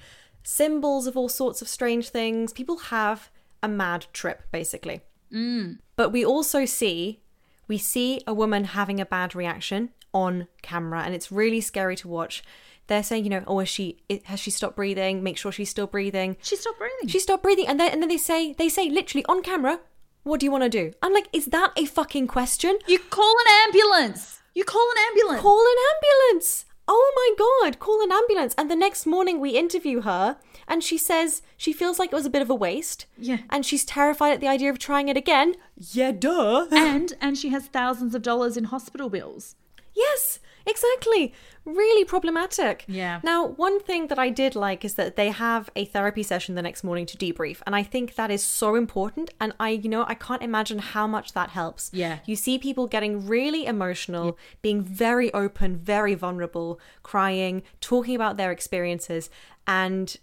symbols 0.47 1.07
of 1.07 1.17
all 1.17 1.29
sorts 1.29 1.61
of 1.61 1.67
strange 1.67 2.07
things 2.09 2.53
people 2.53 2.77
have 2.77 3.29
a 3.61 3.67
mad 3.67 4.05
trip 4.13 4.43
basically 4.51 5.01
Mm. 5.31 5.79
but 5.97 6.09
we 6.13 6.23
also 6.23 6.63
see 6.63 7.19
we 7.67 7.77
see 7.77 8.21
a 8.25 8.33
woman 8.33 8.63
having 8.63 8.99
a 9.01 9.05
bad 9.05 9.35
reaction 9.35 9.89
on 10.13 10.47
camera, 10.61 11.01
and 11.03 11.13
it's 11.13 11.31
really 11.33 11.59
scary 11.59 11.97
to 11.97 12.07
watch. 12.07 12.41
They're 12.87 13.03
saying, 13.03 13.25
you 13.25 13.29
know, 13.29 13.43
oh, 13.45 13.59
is 13.59 13.67
she 13.67 13.97
has 14.23 14.39
she 14.39 14.51
stopped 14.51 14.77
breathing? 14.77 15.21
Make 15.21 15.37
sure 15.37 15.51
she's 15.51 15.69
still 15.69 15.85
breathing. 15.85 16.37
She 16.41 16.55
stopped 16.55 16.79
breathing. 16.79 17.09
She 17.09 17.19
stopped 17.19 17.43
breathing, 17.43 17.67
and 17.67 17.77
then 17.77 17.91
and 17.91 18.01
then 18.01 18.07
they 18.07 18.17
say 18.17 18.53
they 18.53 18.69
say 18.69 18.89
literally 18.89 19.25
on 19.25 19.41
camera, 19.41 19.81
what 20.23 20.39
do 20.39 20.45
you 20.45 20.51
want 20.51 20.63
to 20.63 20.69
do? 20.69 20.93
I'm 21.01 21.13
like, 21.13 21.27
is 21.33 21.47
that 21.47 21.71
a 21.75 21.83
fucking 21.85 22.27
question? 22.27 22.79
you 22.87 22.99
call 22.99 23.35
an 23.43 23.49
ambulance. 23.65 24.39
You 24.55 24.63
call 24.63 24.87
an 24.95 24.97
ambulance. 25.09 25.41
Call 25.41 25.59
an 25.59 25.79
ambulance. 25.93 26.65
Oh 26.87 27.11
my 27.15 27.65
god, 27.69 27.79
call 27.79 28.01
an 28.01 28.11
ambulance. 28.11 28.55
And 28.57 28.71
the 28.71 28.75
next 28.75 29.05
morning 29.05 29.39
we 29.39 29.51
interview 29.51 30.01
her 30.01 30.37
and 30.67 30.83
she 30.83 30.97
says 30.97 31.41
she 31.55 31.73
feels 31.73 31.99
like 31.99 32.11
it 32.11 32.15
was 32.15 32.25
a 32.25 32.29
bit 32.29 32.41
of 32.41 32.49
a 32.49 32.55
waste. 32.55 33.05
Yeah. 33.17 33.39
And 33.49 33.65
she's 33.65 33.85
terrified 33.85 34.33
at 34.33 34.41
the 34.41 34.47
idea 34.47 34.69
of 34.69 34.79
trying 34.79 35.07
it 35.07 35.17
again. 35.17 35.55
Yeah, 35.75 36.11
duh. 36.11 36.67
and 36.71 37.13
and 37.19 37.37
she 37.37 37.49
has 37.49 37.67
thousands 37.67 38.15
of 38.15 38.21
dollars 38.21 38.57
in 38.57 38.65
hospital 38.65 39.09
bills. 39.09 39.55
Yes, 39.93 40.39
exactly. 40.67 41.33
Really 41.65 42.05
problematic. 42.05 42.85
Yeah. 42.87 43.19
Now, 43.23 43.45
one 43.45 43.79
thing 43.79 44.07
that 44.07 44.19
I 44.19 44.29
did 44.29 44.55
like 44.55 44.85
is 44.85 44.93
that 44.95 45.15
they 45.15 45.29
have 45.29 45.69
a 45.75 45.85
therapy 45.85 46.23
session 46.23 46.55
the 46.55 46.61
next 46.61 46.83
morning 46.83 47.05
to 47.07 47.17
debrief. 47.17 47.61
And 47.65 47.75
I 47.75 47.83
think 47.83 48.15
that 48.15 48.31
is 48.31 48.43
so 48.43 48.75
important. 48.75 49.31
And 49.41 49.53
I, 49.59 49.69
you 49.71 49.89
know, 49.89 50.05
I 50.07 50.13
can't 50.13 50.41
imagine 50.41 50.79
how 50.79 51.07
much 51.07 51.33
that 51.33 51.49
helps. 51.49 51.89
Yeah. 51.93 52.19
You 52.25 52.35
see 52.35 52.57
people 52.57 52.87
getting 52.87 53.27
really 53.27 53.65
emotional, 53.65 54.37
being 54.61 54.81
very 54.81 55.33
open, 55.33 55.77
very 55.77 56.15
vulnerable, 56.15 56.79
crying, 57.03 57.63
talking 57.81 58.15
about 58.15 58.37
their 58.37 58.51
experiences. 58.51 59.29
And 59.65 60.15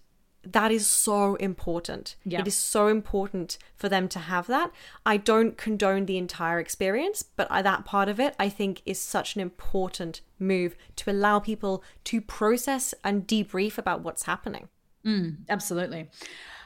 that 0.47 0.71
is 0.71 0.87
so 0.87 1.35
important. 1.37 2.17
Yeah. 2.25 2.41
It 2.41 2.47
is 2.47 2.57
so 2.57 2.89
important 2.89 3.59
for 3.77 3.89
them 3.89 4.09
to 4.09 4.19
have 4.19 4.47
that. 4.47 4.71
I 5.05 5.17
don't 5.17 5.57
condone 5.57 6.07
the 6.07 6.19
entire 6.19 6.59
experience, 6.59 7.23
but 7.23 7.47
I, 7.51 7.63
that 7.63 7.85
part 7.85 8.09
of 8.09 8.21
it 8.21 8.35
I 8.39 8.49
think 8.49 8.83
is 8.85 8.99
such 8.99 9.35
an 9.35 9.41
important 9.41 10.21
move 10.39 10.77
to 10.97 11.11
allow 11.11 11.39
people 11.39 11.83
to 12.05 12.21
process 12.21 12.95
and 13.03 13.27
debrief 13.27 13.79
about 13.79 14.03
what's 14.03 14.25
happening. 14.25 14.69
Mm, 15.05 15.37
absolutely. 15.49 16.09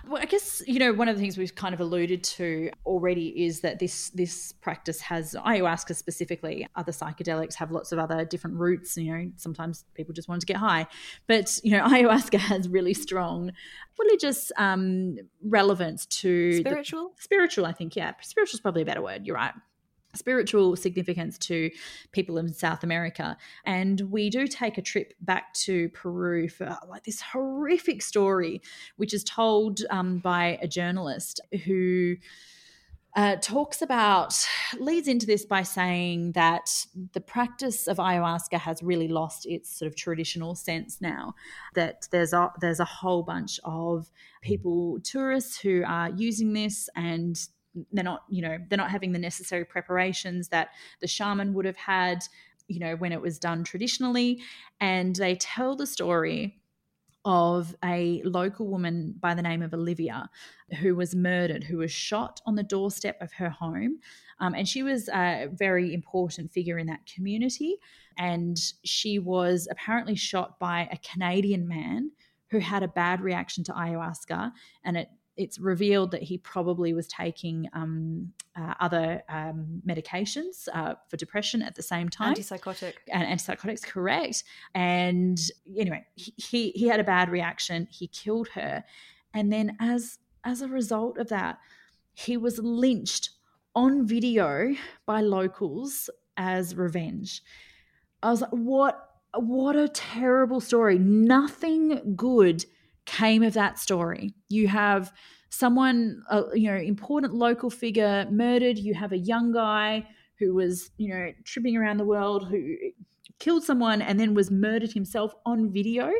Well, 0.06 0.22
I 0.22 0.26
guess 0.26 0.62
you 0.66 0.78
know 0.78 0.92
one 0.92 1.08
of 1.08 1.16
the 1.16 1.20
things 1.22 1.37
we've 1.37 1.54
kind 1.54 1.74
of 1.74 1.80
alluded 1.80 2.22
to 2.24 2.70
already 2.87 3.44
is 3.44 3.61
that 3.61 3.78
this 3.78 4.11
this 4.11 4.52
practice 4.52 5.00
has 5.00 5.34
ayahuasca 5.34 5.96
specifically. 5.96 6.66
Other 6.76 6.92
psychedelics 6.92 7.54
have 7.54 7.70
lots 7.70 7.92
of 7.92 7.98
other 7.98 8.24
different 8.24 8.56
roots. 8.56 8.96
You 8.96 9.12
know, 9.12 9.30
sometimes 9.37 9.84
people 9.94 10.14
just 10.14 10.28
want 10.28 10.40
to 10.40 10.46
get 10.46 10.56
high, 10.56 10.87
but 11.26 11.58
you 11.64 11.72
know, 11.72 11.84
ayahuasca 11.87 12.38
has 12.38 12.68
really 12.68 12.94
strong 12.94 13.52
religious 13.98 14.52
um, 14.56 15.16
relevance 15.42 16.06
to 16.06 16.62
the- 16.62 16.70
Spiritual? 16.70 17.12
spiritual. 17.18 17.66
I 17.66 17.72
think 17.72 17.96
yeah, 17.96 18.12
spiritual 18.20 18.56
is 18.56 18.61
probably 18.61 18.82
a 18.82 18.87
better 18.87 19.02
word. 19.02 19.26
You're 19.26 19.37
right 19.37 19.54
spiritual 20.14 20.77
significance 20.77 21.38
to 21.38 21.71
people 22.12 22.38
in 22.38 22.53
South 22.53 22.83
America. 22.83 23.37
And 23.64 24.01
we 24.11 24.31
do 24.31 24.47
take 24.47 24.79
a 24.79 24.83
trip 24.83 25.14
back 25.21 25.53
to 25.55 25.88
Peru 25.90 26.49
for 26.49 26.77
like 26.88 27.05
this 27.05 27.21
horrific 27.21 28.03
story, 28.03 28.62
which 28.97 29.12
is 29.12 29.25
told 29.25 29.81
um, 29.90 30.18
by 30.18 30.59
a 30.62 30.68
journalist 30.68 31.40
who. 31.64 32.16
Uh, 33.16 33.35
talks 33.37 33.83
about 33.83 34.47
leads 34.79 35.09
into 35.09 35.27
this 35.27 35.44
by 35.44 35.62
saying 35.62 36.31
that 36.33 36.87
the 37.14 37.21
practice 37.21 37.88
of 37.88 37.97
ayahuasca 37.97 38.61
has 38.61 38.81
really 38.81 39.09
lost 39.09 39.44
its 39.47 39.77
sort 39.77 39.88
of 39.88 39.97
traditional 39.97 40.55
sense 40.55 41.01
now. 41.01 41.35
That 41.75 42.07
there's 42.12 42.33
a 42.33 42.53
there's 42.61 42.79
a 42.79 42.85
whole 42.85 43.23
bunch 43.23 43.59
of 43.64 44.09
people, 44.42 45.01
tourists 45.03 45.59
who 45.59 45.83
are 45.85 46.11
using 46.11 46.53
this 46.53 46.88
and 46.94 47.37
they're 47.92 48.04
not 48.04 48.24
you 48.28 48.42
know 48.42 48.58
they're 48.68 48.76
not 48.76 48.90
having 48.90 49.12
the 49.12 49.18
necessary 49.18 49.64
preparations 49.64 50.48
that 50.48 50.70
the 51.00 51.06
shaman 51.06 51.54
would 51.54 51.64
have 51.64 51.76
had 51.76 52.22
you 52.68 52.78
know 52.78 52.96
when 52.96 53.12
it 53.12 53.20
was 53.20 53.38
done 53.38 53.64
traditionally 53.64 54.40
and 54.80 55.16
they 55.16 55.34
tell 55.34 55.76
the 55.76 55.86
story 55.86 56.58
of 57.24 57.74
a 57.84 58.22
local 58.24 58.66
woman 58.66 59.14
by 59.20 59.34
the 59.34 59.42
name 59.42 59.60
of 59.60 59.74
Olivia 59.74 60.30
who 60.80 60.94
was 60.94 61.14
murdered, 61.14 61.64
who 61.64 61.76
was 61.76 61.90
shot 61.90 62.40
on 62.46 62.54
the 62.54 62.62
doorstep 62.62 63.20
of 63.20 63.32
her 63.34 63.50
home. 63.50 63.98
Um, 64.40 64.54
and 64.54 64.68
she 64.68 64.82
was 64.82 65.08
a 65.08 65.48
very 65.52 65.92
important 65.92 66.52
figure 66.52 66.78
in 66.78 66.86
that 66.86 67.04
community. 67.04 67.76
And 68.16 68.56
she 68.84 69.18
was 69.18 69.68
apparently 69.70 70.14
shot 70.14 70.58
by 70.58 70.88
a 70.90 70.96
Canadian 70.98 71.68
man 71.68 72.12
who 72.50 72.60
had 72.60 72.82
a 72.82 72.88
bad 72.88 73.20
reaction 73.20 73.62
to 73.64 73.72
ayahuasca. 73.72 74.52
And 74.84 74.96
it 74.96 75.08
it's 75.38 75.59
revealed 75.59 76.11
that 76.11 76.22
he 76.22 76.37
probably 76.37 76.92
was 76.92 77.07
taking 77.07 77.68
um, 77.72 78.33
uh, 78.57 78.74
other 78.81 79.22
um, 79.29 79.81
medications 79.87 80.68
uh, 80.74 80.94
for 81.09 81.16
depression 81.16 81.62
at 81.62 81.77
the 81.77 81.83
same 81.83 82.09
time. 82.09 82.35
Antipsychotic. 82.35 82.94
and 83.11 83.38
antipsychotics 83.38 83.85
correct. 83.85 84.42
And 84.74 85.40
anyway 85.79 86.05
he, 86.16 86.35
he 86.37 86.70
he 86.72 86.88
had 86.88 87.01
a 87.01 87.05
bad 87.05 87.31
reaction. 87.31 87.87
He 87.90 88.09
killed 88.09 88.48
her. 88.48 88.85
And 89.33 89.53
then 89.53 89.77
as 89.81 90.18
as 90.44 90.61
a 90.61 90.68
result 90.68 91.18
of 91.18 91.29
that 91.29 91.59
he 92.14 92.37
was 92.37 92.59
lynched 92.59 93.31
on 93.74 94.07
video 94.07 94.74
by 95.07 95.20
locals 95.20 96.11
as 96.37 96.74
revenge. 96.74 97.42
I 98.22 98.31
was 98.31 98.40
like 98.40 98.51
what 98.51 99.05
what 99.35 99.77
a 99.77 99.88
terrible 99.88 100.61
story. 100.61 100.98
Nothing 100.98 102.14
good 102.16 102.64
came 103.09 103.42
of 103.42 103.55
that 103.55 103.79
story. 103.79 104.35
You 104.49 104.68
have 104.68 105.12
someone 105.51 106.23
you 106.55 106.71
know 106.71 106.77
important 106.77 107.35
local 107.35 107.71
figure 107.71 108.27
murdered. 108.31 108.79
You 108.79 108.94
have 108.94 109.12
a 109.12 109.18
young 109.18 109.51
guy 109.51 110.07
who 110.38 110.55
was 110.55 110.90
you 110.99 111.09
know 111.09 111.33
tripping 111.44 111.77
around 111.77 111.97
the 111.97 112.05
world 112.05 112.49
who 112.49 112.77
killed 113.38 113.64
someone 113.64 114.03
and 114.03 114.21
then 114.21 114.35
was 114.35 114.51
murdered 114.51 114.92
himself 114.92 115.35
on 115.47 115.73
video. 115.73 116.11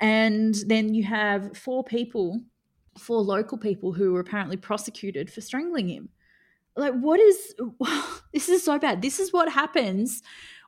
And 0.00 0.54
then 0.66 0.94
you 0.94 1.04
have 1.04 1.56
four 1.56 1.82
people 1.84 2.40
four 2.98 3.20
local 3.20 3.58
people 3.58 3.92
who 3.92 4.12
were 4.12 4.20
apparently 4.20 4.56
prosecuted 4.56 5.30
for 5.30 5.42
strangling 5.42 5.88
him. 5.88 6.08
Like 6.76 6.94
what 6.94 7.20
is 7.20 7.54
this 8.32 8.48
is 8.48 8.64
so 8.64 8.78
bad. 8.78 9.02
This 9.02 9.18
is 9.18 9.32
what 9.32 9.50
happens 9.50 10.22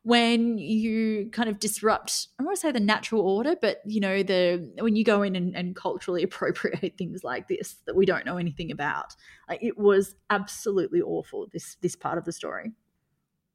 when 0.08 0.56
you 0.56 1.28
kind 1.32 1.48
of 1.48 1.58
disrupt 1.58 2.28
i 2.38 2.42
want 2.42 2.56
to 2.56 2.60
say 2.60 2.72
the 2.72 2.80
natural 2.80 3.20
order 3.20 3.54
but 3.60 3.80
you 3.84 4.00
know 4.00 4.22
the 4.22 4.72
when 4.78 4.96
you 4.96 5.04
go 5.04 5.22
in 5.22 5.36
and, 5.36 5.54
and 5.54 5.76
culturally 5.76 6.22
appropriate 6.28 6.94
things 6.96 7.22
like 7.22 7.46
this 7.48 7.76
that 7.86 7.94
we 7.94 8.06
don't 8.06 8.24
know 8.24 8.38
anything 8.38 8.70
about 8.70 9.14
like 9.48 9.62
it 9.62 9.76
was 9.76 10.14
absolutely 10.30 11.02
awful 11.02 11.46
this 11.52 11.76
this 11.82 11.94
part 11.94 12.16
of 12.18 12.24
the 12.24 12.32
story 12.32 12.72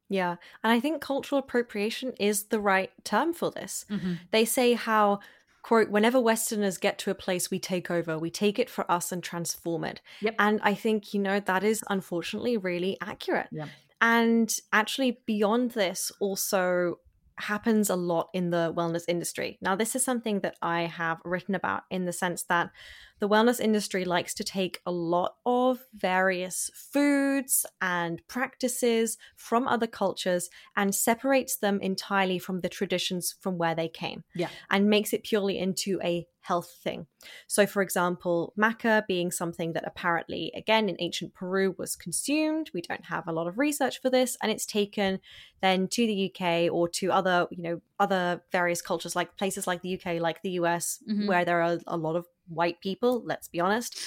Yeah. 0.09 0.35
And 0.63 0.71
I 0.71 0.79
think 0.79 1.01
cultural 1.01 1.39
appropriation 1.39 2.13
is 2.19 2.45
the 2.45 2.59
right 2.59 2.91
term 3.03 3.33
for 3.33 3.49
this. 3.49 3.85
Mm-hmm. 3.89 4.13
They 4.31 4.45
say 4.45 4.73
how, 4.73 5.21
quote, 5.63 5.89
whenever 5.89 6.19
Westerners 6.19 6.77
get 6.77 6.99
to 6.99 7.11
a 7.11 7.15
place, 7.15 7.49
we 7.49 7.57
take 7.57 7.89
over, 7.89 8.19
we 8.19 8.29
take 8.29 8.59
it 8.59 8.69
for 8.69 8.89
us 8.91 9.11
and 9.11 9.23
transform 9.23 9.83
it. 9.83 10.01
Yep. 10.21 10.35
And 10.37 10.59
I 10.61 10.75
think, 10.75 11.13
you 11.15 11.19
know, 11.19 11.39
that 11.39 11.63
is 11.63 11.83
unfortunately 11.89 12.57
really 12.57 12.97
accurate. 13.01 13.47
Yep. 13.51 13.69
And 14.03 14.53
actually, 14.73 15.21
beyond 15.25 15.71
this, 15.71 16.11
also 16.19 16.99
happens 17.37 17.89
a 17.89 17.95
lot 17.95 18.29
in 18.33 18.49
the 18.49 18.73
wellness 18.75 19.05
industry. 19.07 19.57
Now, 19.61 19.77
this 19.77 19.95
is 19.95 20.03
something 20.03 20.41
that 20.41 20.57
I 20.61 20.81
have 20.81 21.21
written 21.23 21.55
about 21.55 21.83
in 21.89 22.03
the 22.03 22.11
sense 22.11 22.43
that 22.43 22.69
the 23.23 23.29
wellness 23.29 23.61
industry 23.61 24.03
likes 24.03 24.33
to 24.33 24.43
take 24.43 24.81
a 24.85 24.91
lot 24.91 25.35
of 25.45 25.85
various 25.93 26.69
foods 26.75 27.65
and 27.79 28.21
practices 28.27 29.17
from 29.37 29.65
other 29.65 29.87
cultures 29.87 30.49
and 30.75 30.93
separates 30.93 31.55
them 31.55 31.79
entirely 31.79 32.37
from 32.37 32.59
the 32.59 32.67
traditions 32.67 33.33
from 33.39 33.57
where 33.57 33.75
they 33.75 33.87
came 33.87 34.25
yeah 34.35 34.49
and 34.69 34.89
makes 34.89 35.13
it 35.13 35.23
purely 35.23 35.57
into 35.57 36.01
a 36.03 36.27
health 36.41 36.69
thing. 36.83 37.07
So, 37.47 37.65
for 37.65 37.81
example, 37.81 38.53
maca 38.59 39.07
being 39.07 39.31
something 39.31 39.71
that 39.73 39.87
apparently, 39.87 40.51
again, 40.53 40.89
in 40.89 40.97
ancient 40.99 41.33
Peru 41.33 41.73
was 41.77 41.95
consumed. 41.95 42.69
We 42.73 42.81
don't 42.81 43.05
have 43.05 43.25
a 43.29 43.31
lot 43.31 43.47
of 43.47 43.57
research 43.57 44.01
for 44.01 44.09
this, 44.09 44.35
and 44.41 44.51
it's 44.51 44.65
taken 44.65 45.21
then 45.61 45.87
to 45.87 46.05
the 46.05 46.13
UK 46.29 46.69
or 46.69 46.89
to 46.89 47.13
other, 47.13 47.47
you 47.49 47.63
know, 47.63 47.81
other 47.97 48.43
various 48.51 48.81
cultures 48.81 49.15
like 49.15 49.37
places 49.37 49.67
like 49.67 49.81
the 49.83 49.97
UK, 49.97 50.19
like 50.19 50.41
the 50.41 50.51
US, 50.61 51.01
Mhm. 51.09 51.27
where 51.27 51.45
there 51.45 51.61
are 51.61 51.77
a 51.87 51.95
lot 51.95 52.17
of 52.17 52.27
white 52.47 52.79
people, 52.81 53.23
let's 53.25 53.47
be 53.47 53.59
honest, 53.59 53.99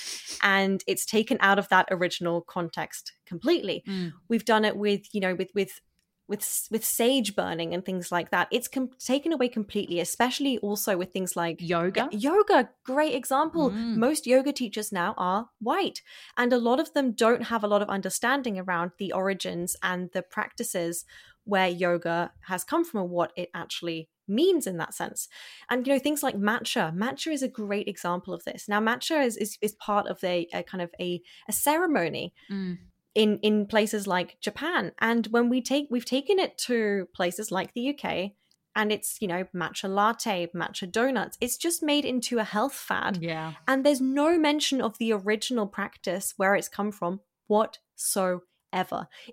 and 0.43 0.83
it's 0.87 1.07
taken 1.07 1.39
out 1.41 1.59
of 1.59 1.69
that 1.69 1.89
original 1.91 2.43
context 2.43 3.13
completely. 3.27 3.83
Mm. 3.89 4.13
We've 4.29 4.45
done 4.45 4.65
it 4.65 4.77
with, 4.77 5.15
you 5.15 5.21
know, 5.21 5.35
with 5.35 5.51
with 5.55 5.81
with 6.29 6.69
with 6.71 6.85
sage 6.85 7.37
burning 7.37 7.73
and 7.73 7.85
things 7.85 8.11
like 8.11 8.31
that. 8.31 8.49
It's 8.51 8.69
com- 8.69 8.91
taken 8.99 9.33
away 9.33 9.49
completely, 9.49 10.01
especially 10.01 10.59
also 10.59 10.97
with 10.97 11.13
things 11.13 11.37
like 11.37 11.57
yoga 11.61 12.09
yeah, 12.11 12.19
yoga, 12.31 12.71
great 12.85 13.15
example. 13.15 13.71
Mm. 13.71 13.97
Most 13.97 14.27
yoga 14.27 14.53
teachers 14.53 14.93
now 14.93 15.15
are 15.17 15.49
white, 15.61 16.03
and 16.37 16.53
a 16.53 16.59
lot 16.59 16.81
of 16.81 16.93
them 16.95 17.13
don't 17.13 17.45
have 17.45 17.63
a 17.63 17.69
lot 17.69 17.83
of 17.83 17.89
understanding 17.89 18.59
around 18.59 18.93
the 18.99 19.13
origins 19.13 19.77
and 19.83 20.11
the 20.13 20.23
practices 20.23 21.05
where 21.45 21.69
yoga 21.69 22.33
has 22.49 22.65
come 22.65 22.85
from 22.85 23.03
and 23.03 23.11
what 23.11 23.33
it 23.37 23.49
actually 23.55 24.09
means 24.29 24.67
in 24.67 24.77
that 24.79 24.95
sense. 24.95 25.29
And 25.71 25.87
you 25.87 25.93
know, 25.93 25.99
things 25.99 26.23
like 26.23 26.37
matcha. 26.37 26.95
Matcha 26.97 27.33
is 27.33 27.43
a 27.43 27.49
great 27.49 27.89
example 27.89 28.33
of 28.35 28.45
this. 28.45 28.69
Now, 28.69 28.81
matcha 28.81 29.25
is 29.25 29.37
is, 29.37 29.59
is 29.61 29.73
part 29.75 30.07
of 30.07 30.23
a, 30.25 30.47
a 30.53 30.63
kind 30.63 30.83
of 30.83 30.91
a, 31.01 31.21
a 31.49 31.53
ceremony 31.53 32.35
Mm. 32.51 32.79
in 33.15 33.39
in 33.43 33.67
places 33.67 34.07
like 34.07 34.39
Japan. 34.41 34.93
And 35.01 35.27
when 35.29 35.49
we 35.49 35.61
take 35.63 35.87
we've 35.91 36.05
taken 36.05 36.39
it 36.39 36.59
to 36.67 37.09
places 37.15 37.51
like 37.51 37.73
the 37.75 37.91
UK 37.91 38.33
and 38.75 38.93
it's, 38.93 39.17
you 39.23 39.29
know, 39.29 39.45
matcha 39.55 39.89
latte, 39.89 40.49
matcha 40.55 40.91
donuts. 40.91 41.39
It's 41.41 41.57
just 41.57 41.83
made 41.83 42.05
into 42.05 42.39
a 42.39 42.45
health 42.45 42.75
fad. 42.75 43.19
Yeah. 43.23 43.55
And 43.67 43.85
there's 43.87 44.03
no 44.03 44.39
mention 44.39 44.83
of 44.83 44.99
the 44.99 45.13
original 45.13 45.67
practice 45.67 46.35
where 46.37 46.55
it's 46.55 46.69
come 46.69 46.93
from 46.93 47.21
whatsoever. 47.47 48.43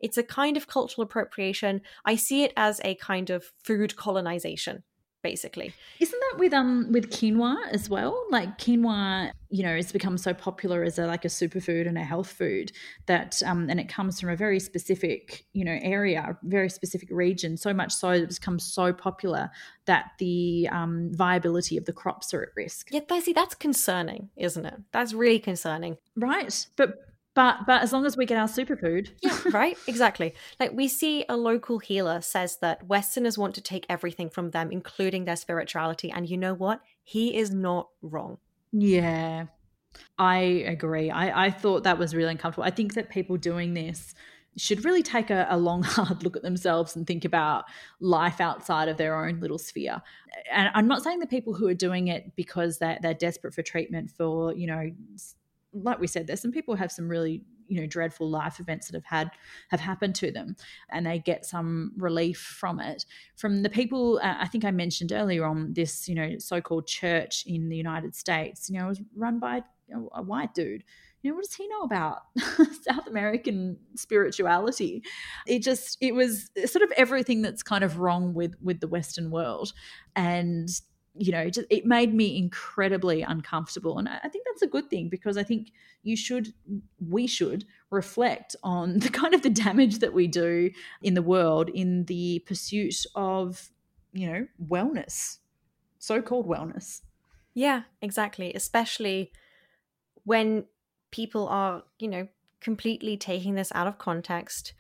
It's 0.02 0.18
a 0.18 0.24
kind 0.24 0.58
of 0.58 0.68
cultural 0.68 1.04
appropriation. 1.04 1.82
I 2.06 2.16
see 2.16 2.44
it 2.44 2.54
as 2.58 2.80
a 2.84 2.96
kind 2.96 3.30
of 3.30 3.52
food 3.64 3.96
colonization 3.96 4.84
basically. 5.24 5.74
Isn't 6.00 6.20
that 6.20 6.38
with 6.38 6.54
um 6.54 6.92
with 6.92 7.10
quinoa 7.10 7.56
as 7.72 7.90
well? 7.90 8.26
Like 8.30 8.60
quinoa, 8.60 9.32
you 9.50 9.64
know, 9.64 9.76
has 9.76 9.92
become 9.92 10.18
so 10.18 10.34
popular 10.34 10.84
as 10.84 11.00
a 11.00 11.08
like 11.08 11.26
a 11.26 11.30
superfood 11.30 11.88
and 11.88 11.98
a 11.98 12.04
health 12.04 12.32
food 12.32 12.72
that 13.08 13.42
um 13.44 13.70
and 13.70 13.80
it 13.80 13.90
comes 13.90 14.20
from 14.20 14.30
a 14.30 14.36
very 14.36 14.60
specific, 14.60 15.46
you 15.54 15.66
know, 15.66 15.80
area, 15.82 16.38
very 16.44 16.70
specific 16.70 17.10
region, 17.10 17.58
so 17.58 17.74
much 17.74 17.94
so 17.94 18.10
it's 18.10 18.38
become 18.38 18.60
so 18.60 18.94
popular 18.94 19.50
that 19.86 20.12
the 20.20 20.70
um 20.72 21.10
viability 21.14 21.78
of 21.78 21.86
the 21.86 21.94
crops 21.94 22.34
are 22.34 22.44
at 22.44 22.50
risk. 22.56 22.90
Yeah, 22.92 23.00
see 23.20 23.34
that's 23.34 23.56
concerning, 23.56 24.30
isn't 24.36 24.66
it? 24.66 24.80
That's 24.92 25.14
really 25.14 25.40
concerning. 25.40 25.98
Right. 26.16 26.68
But 26.76 26.96
but 27.36 27.66
but 27.66 27.82
as 27.82 27.92
long 27.92 28.06
as 28.06 28.16
we 28.16 28.26
get 28.26 28.38
our 28.38 28.48
superfood. 28.48 29.10
Yeah, 29.22 29.38
right? 29.52 29.78
Exactly. 29.88 30.34
Like 30.60 30.74
we 30.74 30.88
see 30.88 31.26
a 31.28 31.38
local 31.38 31.80
healer 31.80 32.22
says 32.22 32.58
that 32.58 32.88
Westerners 32.88 33.38
want 33.38 33.56
to 33.56 33.62
take 33.62 33.86
everything 33.90 34.30
from 34.30 34.52
them, 34.52 34.72
including 34.72 35.26
their 35.26 35.36
spirituality. 35.36 36.12
And 36.12 36.30
you 36.30 36.38
know 36.38 36.54
what? 36.54 36.82
He 37.04 37.36
is 37.38 37.52
not 37.52 37.90
wrong. 38.02 38.38
Yeah. 38.72 39.46
I 40.18 40.38
agree. 40.38 41.12
I, 41.12 41.46
I 41.46 41.52
thought 41.52 41.84
that 41.84 41.98
was 42.00 42.16
really 42.16 42.32
uncomfortable. 42.32 42.66
I 42.66 42.72
think 42.72 42.96
that 42.96 43.10
people 43.10 43.38
doing 43.38 43.74
this 43.74 44.14
should 44.58 44.86
really 44.86 45.04
take 45.04 45.30
a, 45.30 45.48
a, 45.50 45.58
long, 45.58 45.84
hard 45.84 46.24
look 46.24 46.36
at 46.36 46.44
themselves 46.44 46.96
and 46.96 47.06
think 47.06 47.26
about 47.26 47.66
life 48.00 48.40
outside 48.40 48.88
of 48.88 48.98
their 48.98 49.26
own 49.26 49.40
little 49.40 49.58
sphere. 49.58 50.02
And 50.52 50.70
I'm 50.74 50.88
not 50.88 51.04
saying 51.04 51.20
the 51.20 51.28
people 51.28 51.54
who 51.54 51.68
are 51.68 51.74
doing 51.74 52.08
it 52.08 52.36
because 52.36 52.78
they're, 52.80 52.98
they're 53.02 53.14
desperate 53.14 53.54
for 53.54 53.62
treatment 53.62 54.12
for, 54.12 54.54
you 54.54 54.68
know, 54.68 54.92
like 55.74 56.00
we 56.00 56.08
said, 56.08 56.28
there's 56.28 56.42
some 56.42 56.52
people 56.52 56.76
have 56.76 56.92
some 56.92 57.08
really 57.08 57.44
you 57.68 57.80
know 57.80 57.88
dreadful 57.88 58.30
life 58.30 58.60
events 58.60 58.88
that 58.88 58.96
have 58.96 59.06
had 59.06 59.32
have 59.70 59.80
happened 59.80 60.14
to 60.14 60.32
them 60.32 60.56
and 60.92 61.06
they 61.06 61.18
get 61.18 61.46
some 61.46 61.94
relief 61.98 62.38
from 62.38 62.80
it. 62.80 63.06
From 63.38 63.64
the 63.64 63.70
people 63.70 64.20
uh, 64.22 64.36
i 64.40 64.48
think 64.48 64.66
i 64.66 64.72
mentioned 64.72 65.12
earlier 65.12 65.46
on 65.46 65.74
this 65.74 66.08
you 66.08 66.16
know 66.16 66.38
so-called 66.40 66.88
church 66.88 67.46
in 67.48 67.70
the 67.70 67.76
united 67.76 68.16
states 68.16 68.70
you 68.70 68.78
know 68.78 68.86
it 68.86 68.90
was 68.90 69.02
run 69.16 69.40
by 69.40 69.64
a 70.14 70.22
white 70.22 70.54
dude. 70.54 70.84
You 71.22 71.32
know 71.32 71.36
what 71.36 71.46
does 71.46 71.54
he 71.54 71.68
know 71.68 71.82
about 71.82 72.20
south 72.82 73.08
american 73.08 73.78
spirituality? 73.96 75.04
It 75.48 75.60
just 75.60 75.98
it 76.02 76.14
was 76.14 76.50
sort 76.66 76.84
of 76.84 76.92
everything 76.98 77.42
that's 77.42 77.64
kind 77.64 77.84
of 77.84 78.00
wrong 78.00 78.34
with 78.34 78.56
with 78.62 78.82
the 78.82 78.88
western 78.88 79.32
world. 79.32 79.72
And 80.16 80.70
you 81.16 81.32
know, 81.32 81.50
just, 81.50 81.68
it 81.70 81.86
made 81.86 82.14
me 82.14 82.38
incredibly 82.38 83.22
uncomfortable. 83.22 84.00
And 84.00 84.10
I 84.10 84.28
think 84.30 84.46
that's 84.46 84.62
a 84.62 84.68
good 84.68 84.90
thing 84.90 85.10
because 85.10 85.38
I 85.38 85.44
think 85.44 85.72
you 86.02 86.16
should, 86.16 86.54
we 87.08 87.28
should 87.28 87.66
reflect 87.92 88.56
on 88.64 89.00
the 89.00 89.10
kind 89.10 89.34
of 89.34 89.42
the 89.42 89.50
damage 89.50 90.00
that 90.00 90.14
we 90.14 90.28
do 90.28 90.72
in 91.02 91.14
the 91.14 91.22
world 91.22 91.70
in 91.70 92.06
the 92.06 92.40
pursuit 92.48 93.06
of, 93.16 93.70
you 94.12 94.32
know, 94.32 94.48
wellness, 94.64 95.38
so 96.00 96.22
called 96.22 96.48
wellness. 96.48 97.02
Yeah, 97.54 97.84
exactly. 98.02 98.54
Especially 98.54 99.32
when 100.24 100.66
people 101.12 101.48
are, 101.48 101.84
you 102.00 102.08
know, 102.08 102.28
completely 102.64 103.18
taking 103.18 103.56
this 103.56 103.72
out 103.76 103.88
of 103.88 103.98
context. 104.00 104.74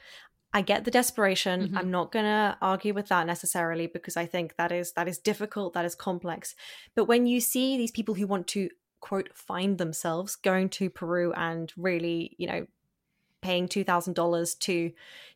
I 0.53 0.61
get 0.61 0.85
the 0.85 0.91
desperation. 0.91 1.63
Mm-hmm. 1.63 1.77
I'm 1.77 1.91
not 1.91 2.11
going 2.11 2.25
to 2.25 2.57
argue 2.61 2.93
with 2.93 3.07
that 3.07 3.25
necessarily 3.25 3.87
because 3.87 4.15
I 4.15 4.25
think 4.27 4.55
that 4.57 4.71
is 4.71 4.91
that 4.93 5.07
is 5.07 5.17
difficult, 5.17 5.73
that 5.73 5.85
is 5.85 5.95
complex. 5.95 6.55
But 6.95 7.05
when 7.05 7.25
you 7.25 7.41
see 7.41 7.77
these 7.77 7.91
people 7.91 8.15
who 8.15 8.27
want 8.27 8.47
to 8.49 8.69
quote 9.01 9.29
find 9.35 9.77
themselves 9.79 10.35
going 10.35 10.69
to 10.69 10.89
Peru 10.89 11.33
and 11.33 11.73
really, 11.75 12.35
you 12.37 12.47
know, 12.47 12.67
paying 13.41 13.67
$2000 13.67 14.59
to 14.59 14.91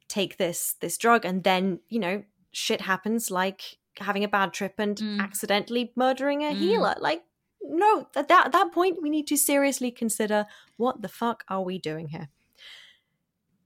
take 0.08 0.38
this 0.38 0.76
this 0.80 0.98
drug 0.98 1.26
and 1.26 1.44
then, 1.44 1.80
you 1.90 2.00
know, 2.00 2.24
shit 2.52 2.82
happens 2.82 3.32
like 3.32 3.78
having 4.00 4.24
a 4.24 4.28
bad 4.28 4.54
trip 4.54 4.76
and 4.78 4.98
mm. 4.98 5.20
accidentally 5.20 5.92
murdering 5.96 6.44
a 6.44 6.52
mm. 6.52 6.58
healer. 6.58 6.96
Like 7.00 7.24
no, 7.62 8.08
at 8.16 8.28
that, 8.28 8.46
at 8.46 8.52
that 8.52 8.72
point 8.72 9.02
we 9.02 9.10
need 9.10 9.28
to 9.28 9.36
seriously 9.36 9.90
consider 9.90 10.46
what 10.78 11.02
the 11.02 11.10
fuck 11.10 11.44
are 11.50 11.64
we 11.64 11.80
doing 11.80 12.10
here? 12.10 12.30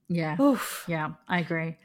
Yeah. 0.08 0.40
Oof. 0.40 0.84
Yeah, 0.88 1.12
I 1.28 1.40
agree. 1.40 1.76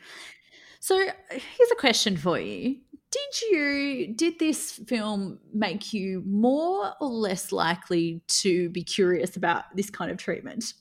So 0.80 0.97
here's 1.30 1.71
a 1.71 1.75
question 1.75 2.17
for 2.17 2.39
you. 2.39 2.77
Did 3.10 3.41
you 3.49 4.13
did 4.13 4.39
this 4.39 4.73
film 4.73 5.39
make 5.53 5.93
you 5.93 6.23
more 6.25 6.93
or 6.99 7.08
less 7.08 7.51
likely 7.51 8.21
to 8.27 8.69
be 8.69 8.84
curious 8.84 9.38
about 9.38 9.63
this 9.75 9.89
kind 9.89 10.12
of 10.12 10.17
treatment? 10.17 10.73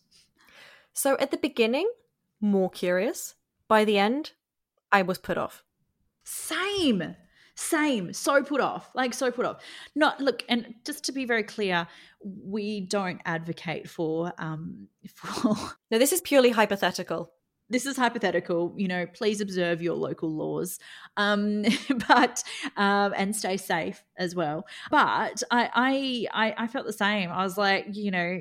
So 0.93 1.17
at 1.19 1.31
the 1.31 1.37
beginning, 1.37 1.89
more 2.41 2.71
curious. 2.71 3.35
By 3.69 3.85
the 3.85 3.99
end, 3.99 4.33
I 4.91 5.03
was 5.03 5.19
put 5.19 5.39
off. 5.39 5.63
Same. 6.25 7.17
Same. 7.57 8.13
So 8.13 8.43
put 8.43 8.61
off. 8.61 8.91
Like 8.95 9.15
so 9.15 9.31
put 9.31 9.47
off. 9.47 9.63
Not 9.95 10.21
look, 10.21 10.45
and 10.49 10.75
just 10.85 11.05
to 11.05 11.13
be 11.13 11.25
very 11.25 11.43
clear, 11.43 11.89
we 12.23 12.83
don't 12.83 13.21
advocate 13.25 13.89
for 13.89 14.33
um 14.39 14.89
for 15.15 15.55
No, 15.91 15.99
this 15.99 16.13
is 16.13 16.21
purely 16.21 16.51
hypothetical 16.51 17.33
this 17.69 17.85
is 17.85 17.97
hypothetical 17.97 18.73
you 18.77 18.87
know 18.87 19.07
please 19.07 19.41
observe 19.41 19.83
your 19.83 19.95
local 19.97 20.31
laws 20.33 20.79
um 21.17 21.65
but 22.09 22.43
um 22.77 23.13
and 23.17 23.35
stay 23.35 23.57
safe 23.57 24.05
as 24.17 24.35
well 24.35 24.65
but 24.91 25.43
I, 25.51 26.27
I 26.33 26.53
i 26.57 26.67
felt 26.69 26.87
the 26.87 26.93
same 26.93 27.31
i 27.31 27.43
was 27.43 27.59
like 27.59 27.87
you 27.91 28.11
know 28.11 28.41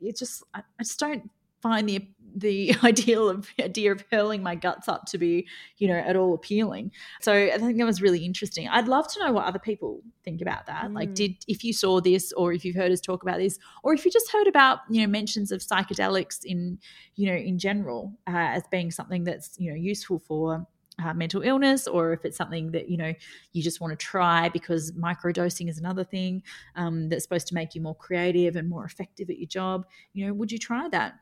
it 0.00 0.16
just 0.16 0.44
i, 0.54 0.60
I 0.60 0.82
just 0.82 1.00
don't 1.00 1.30
find 1.64 1.88
the 1.88 2.06
the 2.36 2.74
ideal 2.84 3.28
of 3.28 3.48
idea 3.60 3.92
of 3.92 4.04
hurling 4.10 4.42
my 4.42 4.54
guts 4.54 4.88
up 4.88 5.06
to 5.06 5.18
be 5.18 5.46
you 5.78 5.88
know 5.88 5.94
at 5.94 6.16
all 6.16 6.34
appealing. 6.34 6.90
So 7.20 7.32
i 7.32 7.58
think 7.58 7.78
that 7.78 7.86
was 7.86 8.02
really 8.02 8.24
interesting. 8.24 8.68
I'd 8.68 8.88
love 8.88 9.06
to 9.12 9.20
know 9.20 9.32
what 9.32 9.46
other 9.46 9.58
people 9.58 10.02
think 10.24 10.40
about 10.42 10.66
that. 10.66 10.84
Mm. 10.84 10.94
like 10.94 11.14
did 11.14 11.36
if 11.48 11.64
you 11.64 11.72
saw 11.72 12.00
this 12.00 12.32
or 12.32 12.52
if 12.52 12.64
you've 12.64 12.76
heard 12.76 12.92
us 12.92 13.00
talk 13.00 13.22
about 13.22 13.38
this 13.38 13.58
or 13.82 13.94
if 13.94 14.04
you 14.04 14.10
just 14.10 14.30
heard 14.32 14.46
about 14.46 14.80
you 14.90 15.00
know 15.02 15.08
mentions 15.08 15.52
of 15.52 15.60
psychedelics 15.60 16.44
in 16.44 16.78
you 17.16 17.26
know 17.30 17.36
in 17.36 17.58
general 17.58 18.12
uh, 18.26 18.50
as 18.56 18.64
being 18.70 18.90
something 18.90 19.24
that's 19.24 19.56
you 19.58 19.70
know 19.70 19.76
useful 19.76 20.18
for 20.18 20.66
uh, 21.02 21.12
mental 21.12 21.42
illness 21.42 21.88
or 21.88 22.12
if 22.12 22.24
it's 22.24 22.36
something 22.36 22.70
that 22.70 22.88
you 22.88 22.96
know 22.96 23.12
you 23.52 23.62
just 23.62 23.80
want 23.80 23.90
to 23.90 23.96
try 23.96 24.48
because 24.48 24.92
microdosing 24.92 25.68
is 25.68 25.78
another 25.78 26.04
thing 26.04 26.40
um, 26.76 27.08
that's 27.08 27.24
supposed 27.24 27.48
to 27.48 27.54
make 27.54 27.74
you 27.74 27.80
more 27.80 27.96
creative 27.96 28.54
and 28.54 28.68
more 28.68 28.84
effective 28.84 29.28
at 29.28 29.38
your 29.38 29.48
job 29.48 29.86
you 30.12 30.24
know 30.24 30.32
would 30.32 30.52
you 30.52 30.58
try 30.58 30.88
that 30.88 31.14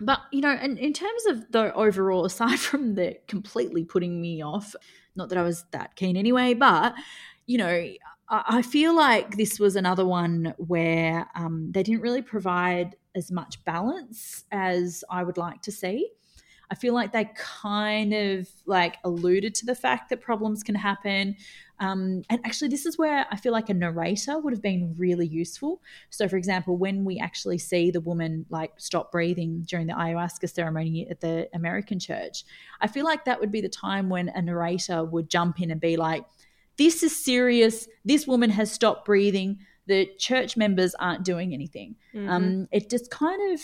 but 0.00 0.20
you 0.32 0.40
know, 0.40 0.50
and 0.50 0.78
in 0.78 0.92
terms 0.92 1.26
of 1.26 1.50
the 1.52 1.74
overall, 1.74 2.24
aside 2.26 2.58
from 2.58 2.94
the 2.94 3.16
completely 3.28 3.84
putting 3.84 4.20
me 4.20 4.42
off, 4.42 4.74
not 5.16 5.28
that 5.28 5.38
I 5.38 5.42
was 5.42 5.64
that 5.72 5.96
keen 5.96 6.16
anyway, 6.16 6.54
but 6.54 6.94
you 7.46 7.58
know, 7.58 7.84
I 8.28 8.62
feel 8.62 8.94
like 8.94 9.36
this 9.36 9.58
was 9.58 9.74
another 9.74 10.06
one 10.06 10.54
where 10.58 11.26
um, 11.34 11.72
they 11.72 11.82
didn't 11.82 12.02
really 12.02 12.22
provide 12.22 12.94
as 13.16 13.32
much 13.32 13.62
balance 13.64 14.44
as 14.52 15.02
I 15.10 15.24
would 15.24 15.36
like 15.36 15.62
to 15.62 15.72
see. 15.72 16.10
I 16.70 16.76
feel 16.76 16.94
like 16.94 17.10
they 17.10 17.28
kind 17.34 18.14
of 18.14 18.48
like 18.66 18.98
alluded 19.02 19.56
to 19.56 19.66
the 19.66 19.74
fact 19.74 20.10
that 20.10 20.20
problems 20.20 20.62
can 20.62 20.76
happen. 20.76 21.34
Um, 21.80 22.22
and 22.28 22.40
actually, 22.44 22.68
this 22.68 22.84
is 22.84 22.98
where 22.98 23.26
I 23.30 23.36
feel 23.36 23.52
like 23.52 23.70
a 23.70 23.74
narrator 23.74 24.38
would 24.38 24.52
have 24.52 24.62
been 24.62 24.94
really 24.98 25.26
useful. 25.26 25.80
So, 26.10 26.28
for 26.28 26.36
example, 26.36 26.76
when 26.76 27.04
we 27.06 27.18
actually 27.18 27.56
see 27.58 27.90
the 27.90 28.02
woman 28.02 28.44
like 28.50 28.72
stop 28.76 29.10
breathing 29.10 29.64
during 29.66 29.86
the 29.86 29.94
ayahuasca 29.94 30.50
ceremony 30.50 31.08
at 31.10 31.20
the 31.20 31.48
American 31.54 31.98
church, 31.98 32.44
I 32.82 32.86
feel 32.86 33.04
like 33.04 33.24
that 33.24 33.40
would 33.40 33.50
be 33.50 33.62
the 33.62 33.70
time 33.70 34.10
when 34.10 34.28
a 34.28 34.42
narrator 34.42 35.02
would 35.04 35.30
jump 35.30 35.60
in 35.60 35.70
and 35.70 35.80
be 35.80 35.96
like, 35.96 36.24
this 36.76 37.02
is 37.02 37.16
serious. 37.16 37.88
This 38.04 38.26
woman 38.26 38.50
has 38.50 38.70
stopped 38.70 39.06
breathing 39.06 39.60
the 39.90 40.08
church 40.18 40.56
members 40.56 40.94
aren't 40.94 41.24
doing 41.24 41.52
anything. 41.52 41.96
Mm-hmm. 42.14 42.30
Um, 42.30 42.68
it 42.70 42.88
just 42.88 43.10
kind 43.10 43.52
of, 43.52 43.60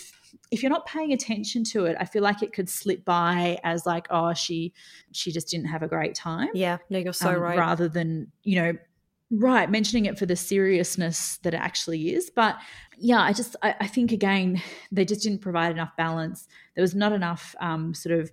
if 0.51 0.61
you're 0.61 0.69
not 0.69 0.85
paying 0.85 1.13
attention 1.13 1.63
to 1.71 1.85
it, 1.85 1.95
I 2.01 2.03
feel 2.03 2.21
like 2.21 2.43
it 2.43 2.51
could 2.51 2.67
slip 2.67 3.05
by 3.05 3.57
as 3.63 3.85
like, 3.85 4.07
oh, 4.09 4.33
she 4.33 4.73
she 5.13 5.31
just 5.31 5.47
didn't 5.47 5.67
have 5.67 5.83
a 5.83 5.87
great 5.87 6.15
time. 6.15 6.49
Yeah, 6.53 6.79
no, 6.89 6.99
you're 6.99 7.13
so 7.13 7.29
um, 7.29 7.39
right. 7.39 7.57
Rather 7.57 7.87
than 7.87 8.29
you 8.43 8.61
know, 8.61 8.73
right, 9.31 9.71
mentioning 9.71 10.05
it 10.05 10.19
for 10.19 10.25
the 10.25 10.35
seriousness 10.35 11.37
that 11.43 11.53
it 11.53 11.61
actually 11.61 12.13
is. 12.13 12.29
But 12.29 12.57
yeah, 12.97 13.21
I 13.21 13.31
just 13.31 13.55
I, 13.63 13.75
I 13.79 13.87
think 13.87 14.11
again 14.11 14.61
they 14.91 15.05
just 15.05 15.23
didn't 15.23 15.39
provide 15.39 15.71
enough 15.71 15.95
balance. 15.95 16.45
There 16.75 16.81
was 16.81 16.93
not 16.93 17.13
enough 17.13 17.55
um, 17.61 17.93
sort 17.93 18.19
of 18.19 18.31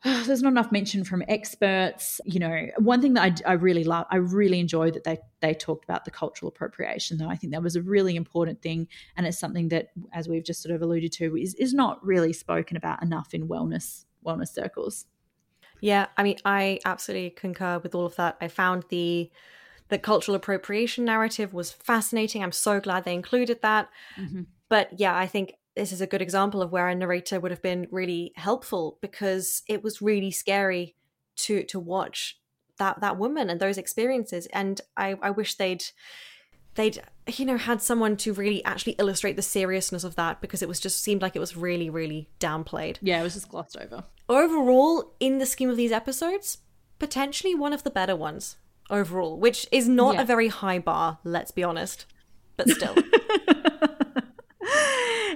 there's 0.04 0.42
not 0.42 0.50
enough 0.50 0.70
mention 0.70 1.02
from 1.04 1.24
experts. 1.28 2.20
You 2.24 2.38
know, 2.38 2.66
one 2.78 3.00
thing 3.00 3.14
that 3.14 3.42
I, 3.46 3.50
I 3.50 3.54
really 3.54 3.84
love, 3.84 4.06
I 4.10 4.16
really 4.16 4.60
enjoy 4.60 4.90
that 4.92 5.04
they 5.04 5.18
they 5.40 5.54
talked 5.54 5.84
about 5.84 6.04
the 6.04 6.10
cultural 6.10 6.48
appropriation. 6.48 7.18
Though 7.18 7.28
I 7.28 7.36
think 7.36 7.52
that 7.52 7.62
was 7.62 7.74
a 7.76 7.82
really 7.82 8.14
important 8.14 8.62
thing, 8.62 8.86
and 9.16 9.26
it's 9.26 9.38
something 9.38 9.68
that, 9.68 9.88
as 10.12 10.28
we've 10.28 10.44
just 10.44 10.62
sort 10.62 10.74
of 10.74 10.82
alluded 10.82 11.12
to, 11.12 11.36
is 11.36 11.54
is 11.54 11.74
not 11.74 12.04
really 12.04 12.32
spoken 12.32 12.76
about 12.76 13.02
enough 13.02 13.34
in 13.34 13.48
wellness 13.48 14.04
wellness 14.24 14.48
circles. 14.48 15.06
Yeah, 15.80 16.06
I 16.16 16.22
mean, 16.22 16.38
I 16.44 16.80
absolutely 16.84 17.30
concur 17.30 17.78
with 17.78 17.94
all 17.94 18.06
of 18.06 18.16
that. 18.16 18.36
I 18.40 18.48
found 18.48 18.84
the 18.90 19.30
the 19.88 19.98
cultural 19.98 20.36
appropriation 20.36 21.04
narrative 21.04 21.52
was 21.52 21.72
fascinating. 21.72 22.42
I'm 22.42 22.52
so 22.52 22.78
glad 22.78 23.04
they 23.04 23.14
included 23.14 23.62
that. 23.62 23.88
Mm-hmm. 24.16 24.42
But 24.68 25.00
yeah, 25.00 25.16
I 25.16 25.26
think 25.26 25.54
this 25.78 25.92
is 25.92 26.00
a 26.00 26.08
good 26.08 26.20
example 26.20 26.60
of 26.60 26.72
where 26.72 26.88
a 26.88 26.94
narrator 26.94 27.38
would 27.38 27.52
have 27.52 27.62
been 27.62 27.86
really 27.92 28.32
helpful 28.34 28.98
because 29.00 29.62
it 29.68 29.84
was 29.84 30.02
really 30.02 30.32
scary 30.32 30.96
to 31.36 31.62
to 31.62 31.78
watch 31.78 32.40
that 32.78 33.00
that 33.00 33.16
woman 33.16 33.48
and 33.48 33.60
those 33.60 33.78
experiences. 33.78 34.46
And 34.52 34.80
I, 34.96 35.14
I 35.22 35.30
wish 35.30 35.54
they'd 35.54 35.84
they'd 36.74 37.00
you 37.28 37.44
know 37.44 37.56
had 37.56 37.80
someone 37.80 38.16
to 38.18 38.32
really 38.32 38.62
actually 38.64 38.94
illustrate 38.94 39.36
the 39.36 39.42
seriousness 39.42 40.02
of 40.02 40.16
that 40.16 40.40
because 40.40 40.62
it 40.62 40.68
was 40.68 40.80
just 40.80 41.00
seemed 41.00 41.22
like 41.22 41.36
it 41.36 41.40
was 41.40 41.56
really 41.56 41.88
really 41.88 42.28
downplayed. 42.40 42.96
Yeah, 43.00 43.20
it 43.20 43.22
was 43.22 43.34
just 43.34 43.48
glossed 43.48 43.76
over. 43.76 44.02
Overall, 44.28 45.14
in 45.20 45.38
the 45.38 45.46
scheme 45.46 45.70
of 45.70 45.76
these 45.76 45.92
episodes, 45.92 46.58
potentially 46.98 47.54
one 47.54 47.72
of 47.72 47.84
the 47.84 47.90
better 47.90 48.16
ones 48.16 48.56
overall, 48.90 49.38
which 49.38 49.68
is 49.70 49.88
not 49.88 50.16
yeah. 50.16 50.22
a 50.22 50.24
very 50.24 50.48
high 50.48 50.80
bar, 50.80 51.18
let's 51.22 51.52
be 51.52 51.62
honest. 51.62 52.04
But 52.56 52.68
still. 52.68 52.96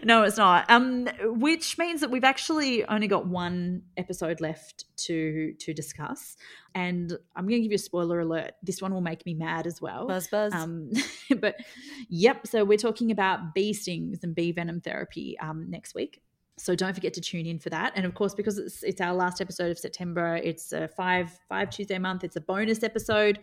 no, 0.05 0.23
it's 0.23 0.37
not. 0.37 0.71
Um, 0.71 1.09
which 1.23 1.79
means 1.79 2.01
that 2.01 2.11
we've 2.11 2.25
actually 2.25 2.85
only 2.87 3.09
got 3.09 3.27
one 3.27 3.83
episode 3.97 4.41
left 4.41 4.85
to 5.05 5.55
to 5.61 5.73
discuss, 5.73 6.37
and 6.75 7.13
I'm 7.37 7.45
going 7.45 7.59
to 7.59 7.63
give 7.63 7.73
you 7.73 7.77
a 7.77 7.79
spoiler 7.79 8.21
alert. 8.21 8.53
This 8.63 8.83
one 8.83 8.93
will 8.93 9.01
make 9.01 9.25
me 9.27 9.35
mad 9.35 9.67
as 9.67 9.81
well. 9.81 10.07
Buzz, 10.07 10.29
buzz. 10.29 10.53
Um, 10.55 10.91
but 11.41 11.57
yep. 12.09 12.47
So 12.47 12.65
we're 12.65 12.79
talking 12.79 13.11
about 13.11 13.55
bee 13.55 13.73
stings 13.73 14.21
and 14.23 14.35
bee 14.35 14.53
venom 14.53 14.81
therapy 14.81 15.39
um, 15.39 15.71
next 15.71 15.95
week. 15.95 16.21
So 16.59 16.75
don't 16.75 16.93
forget 16.95 17.15
to 17.15 17.21
tune 17.21 17.47
in 17.47 17.59
for 17.59 17.71
that. 17.71 17.93
And 17.97 18.05
of 18.05 18.15
course, 18.15 18.35
because 18.35 18.59
it's 18.59 18.83
it's 18.83 19.01
our 19.01 19.15
last 19.15 19.41
episode 19.41 19.71
of 19.71 19.79
September, 19.79 20.37
it's 20.37 20.73
a 20.73 20.87
five 20.89 21.31
five 21.49 21.71
Tuesday 21.71 21.99
month. 21.99 22.25
It's 22.25 22.37
a 22.37 22.41
bonus 22.41 22.83
episode. 22.83 23.41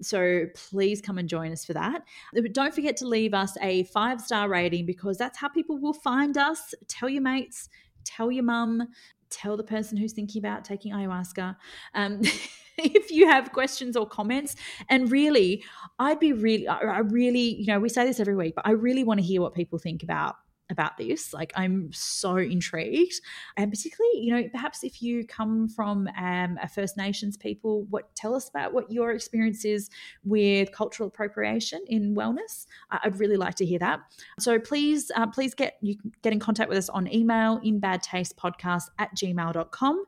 So 0.00 0.46
please 0.54 1.00
come 1.02 1.18
and 1.18 1.28
join 1.28 1.52
us 1.52 1.64
for 1.64 1.74
that. 1.74 2.02
But 2.32 2.52
don't 2.54 2.74
forget 2.74 2.96
to 2.98 3.06
leave 3.06 3.34
us 3.34 3.56
a 3.60 3.84
five 3.84 4.20
star 4.20 4.48
rating 4.48 4.86
because 4.86 5.18
that's 5.18 5.38
how 5.38 5.48
people 5.48 5.78
will 5.78 5.92
find 5.92 6.38
us. 6.38 6.74
Tell 6.88 7.08
your 7.08 7.22
mates, 7.22 7.68
tell 8.04 8.30
your 8.30 8.44
mum, 8.44 8.88
tell 9.28 9.56
the 9.56 9.64
person 9.64 9.98
who's 9.98 10.12
thinking 10.14 10.40
about 10.40 10.64
taking 10.64 10.92
ayahuasca. 10.92 11.56
Um, 11.94 12.22
if 12.78 13.10
you 13.10 13.26
have 13.26 13.52
questions 13.52 13.96
or 13.96 14.06
comments. 14.06 14.56
And 14.88 15.10
really, 15.10 15.64
I'd 15.98 16.20
be 16.20 16.32
really, 16.32 16.68
I 16.68 16.98
really, 16.98 17.54
you 17.54 17.66
know, 17.66 17.80
we 17.80 17.88
say 17.88 18.04
this 18.04 18.20
every 18.20 18.36
week, 18.36 18.54
but 18.54 18.66
I 18.66 18.72
really 18.72 19.04
want 19.04 19.20
to 19.20 19.26
hear 19.26 19.40
what 19.40 19.54
people 19.54 19.78
think 19.78 20.02
about 20.02 20.36
about 20.70 20.96
this. 20.96 21.32
Like, 21.32 21.52
I'm 21.54 21.92
so 21.92 22.36
intrigued. 22.36 23.20
And 23.56 23.70
particularly, 23.70 24.20
you 24.20 24.34
know, 24.34 24.48
perhaps 24.48 24.84
if 24.84 25.02
you 25.02 25.26
come 25.26 25.68
from 25.68 26.08
um, 26.18 26.58
a 26.62 26.68
First 26.68 26.96
Nations 26.96 27.36
people, 27.36 27.84
what 27.84 28.14
tell 28.14 28.34
us 28.34 28.48
about 28.48 28.72
what 28.72 28.90
your 28.90 29.12
experience 29.12 29.64
is 29.64 29.90
with 30.24 30.72
cultural 30.72 31.08
appropriation 31.08 31.80
in 31.88 32.14
wellness. 32.14 32.66
I'd 32.90 33.18
really 33.18 33.36
like 33.36 33.54
to 33.56 33.66
hear 33.66 33.78
that. 33.78 34.00
So 34.38 34.58
please, 34.58 35.10
uh, 35.14 35.26
please 35.26 35.54
get 35.54 35.76
you 35.80 35.96
get 36.22 36.32
in 36.32 36.40
contact 36.40 36.68
with 36.68 36.78
us 36.78 36.88
on 36.88 37.12
email 37.12 37.60
in 37.62 37.78
bad 37.78 38.02
taste 38.02 38.36
podcast 38.36 38.84
at 38.98 39.14
gmail.com. 39.14 40.04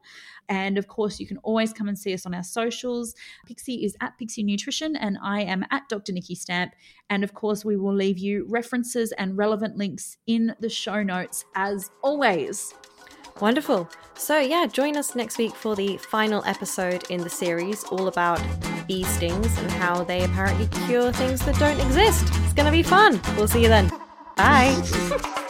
And 0.48 0.78
of 0.78 0.88
course, 0.88 1.20
you 1.20 1.26
can 1.26 1.38
always 1.38 1.72
come 1.72 1.88
and 1.88 1.98
see 1.98 2.14
us 2.14 2.26
on 2.26 2.34
our 2.34 2.42
socials. 2.42 3.14
Pixie 3.46 3.84
is 3.84 3.96
at 4.00 4.16
Pixie 4.18 4.42
Nutrition, 4.42 4.96
and 4.96 5.18
I 5.22 5.42
am 5.42 5.64
at 5.70 5.88
Dr. 5.88 6.12
Nikki 6.12 6.34
Stamp. 6.34 6.74
And 7.10 7.24
of 7.24 7.34
course, 7.34 7.64
we 7.64 7.76
will 7.76 7.94
leave 7.94 8.18
you 8.18 8.46
references 8.48 9.12
and 9.12 9.36
relevant 9.36 9.76
links 9.76 10.16
in 10.26 10.54
the 10.60 10.68
show 10.68 11.02
notes 11.02 11.44
as 11.54 11.90
always. 12.02 12.74
Wonderful. 13.40 13.88
So, 14.14 14.38
yeah, 14.38 14.66
join 14.66 14.96
us 14.96 15.14
next 15.14 15.38
week 15.38 15.54
for 15.54 15.76
the 15.76 15.96
final 15.98 16.42
episode 16.44 17.04
in 17.08 17.20
the 17.20 17.30
series, 17.30 17.84
all 17.84 18.08
about 18.08 18.42
bee 18.88 19.04
stings 19.04 19.56
and 19.58 19.70
how 19.70 20.02
they 20.02 20.24
apparently 20.24 20.66
cure 20.86 21.12
things 21.12 21.44
that 21.44 21.56
don't 21.58 21.78
exist. 21.78 22.24
It's 22.44 22.54
going 22.54 22.66
to 22.66 22.72
be 22.72 22.82
fun. 22.82 23.20
We'll 23.36 23.48
see 23.48 23.62
you 23.62 23.68
then. 23.68 23.92
Bye. 24.36 24.74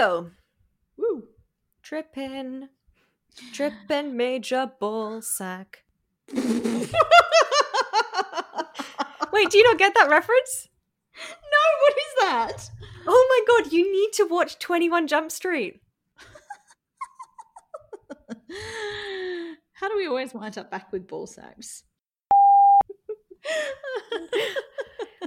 Let's 0.00 0.12
go. 0.12 0.30
Woo. 0.96 1.24
Trippin'. 1.82 2.70
Trippin' 3.52 4.16
major 4.16 4.72
ball 4.80 5.20
sack. 5.20 5.84
Wait, 6.32 6.40
do 9.50 9.58
you 9.58 9.64
not 9.64 9.76
get 9.78 9.92
that 9.94 10.08
reference? 10.08 10.68
No, 11.18 11.58
what 11.82 11.92
is 11.92 12.14
that? 12.20 12.70
Oh 13.06 13.26
my 13.28 13.40
god, 13.46 13.72
you 13.74 13.92
need 13.92 14.12
to 14.14 14.24
watch 14.24 14.58
21 14.58 15.06
Jump 15.06 15.30
Street. 15.30 15.82
How 19.74 19.88
do 19.88 19.98
we 19.98 20.06
always 20.06 20.32
wind 20.32 20.56
up 20.56 20.70
back 20.70 20.92
with 20.92 21.06
ball 21.08 21.26
sacks? 21.26 21.84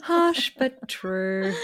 Harsh 0.01 0.51
but 0.57 0.87
true. 0.87 1.53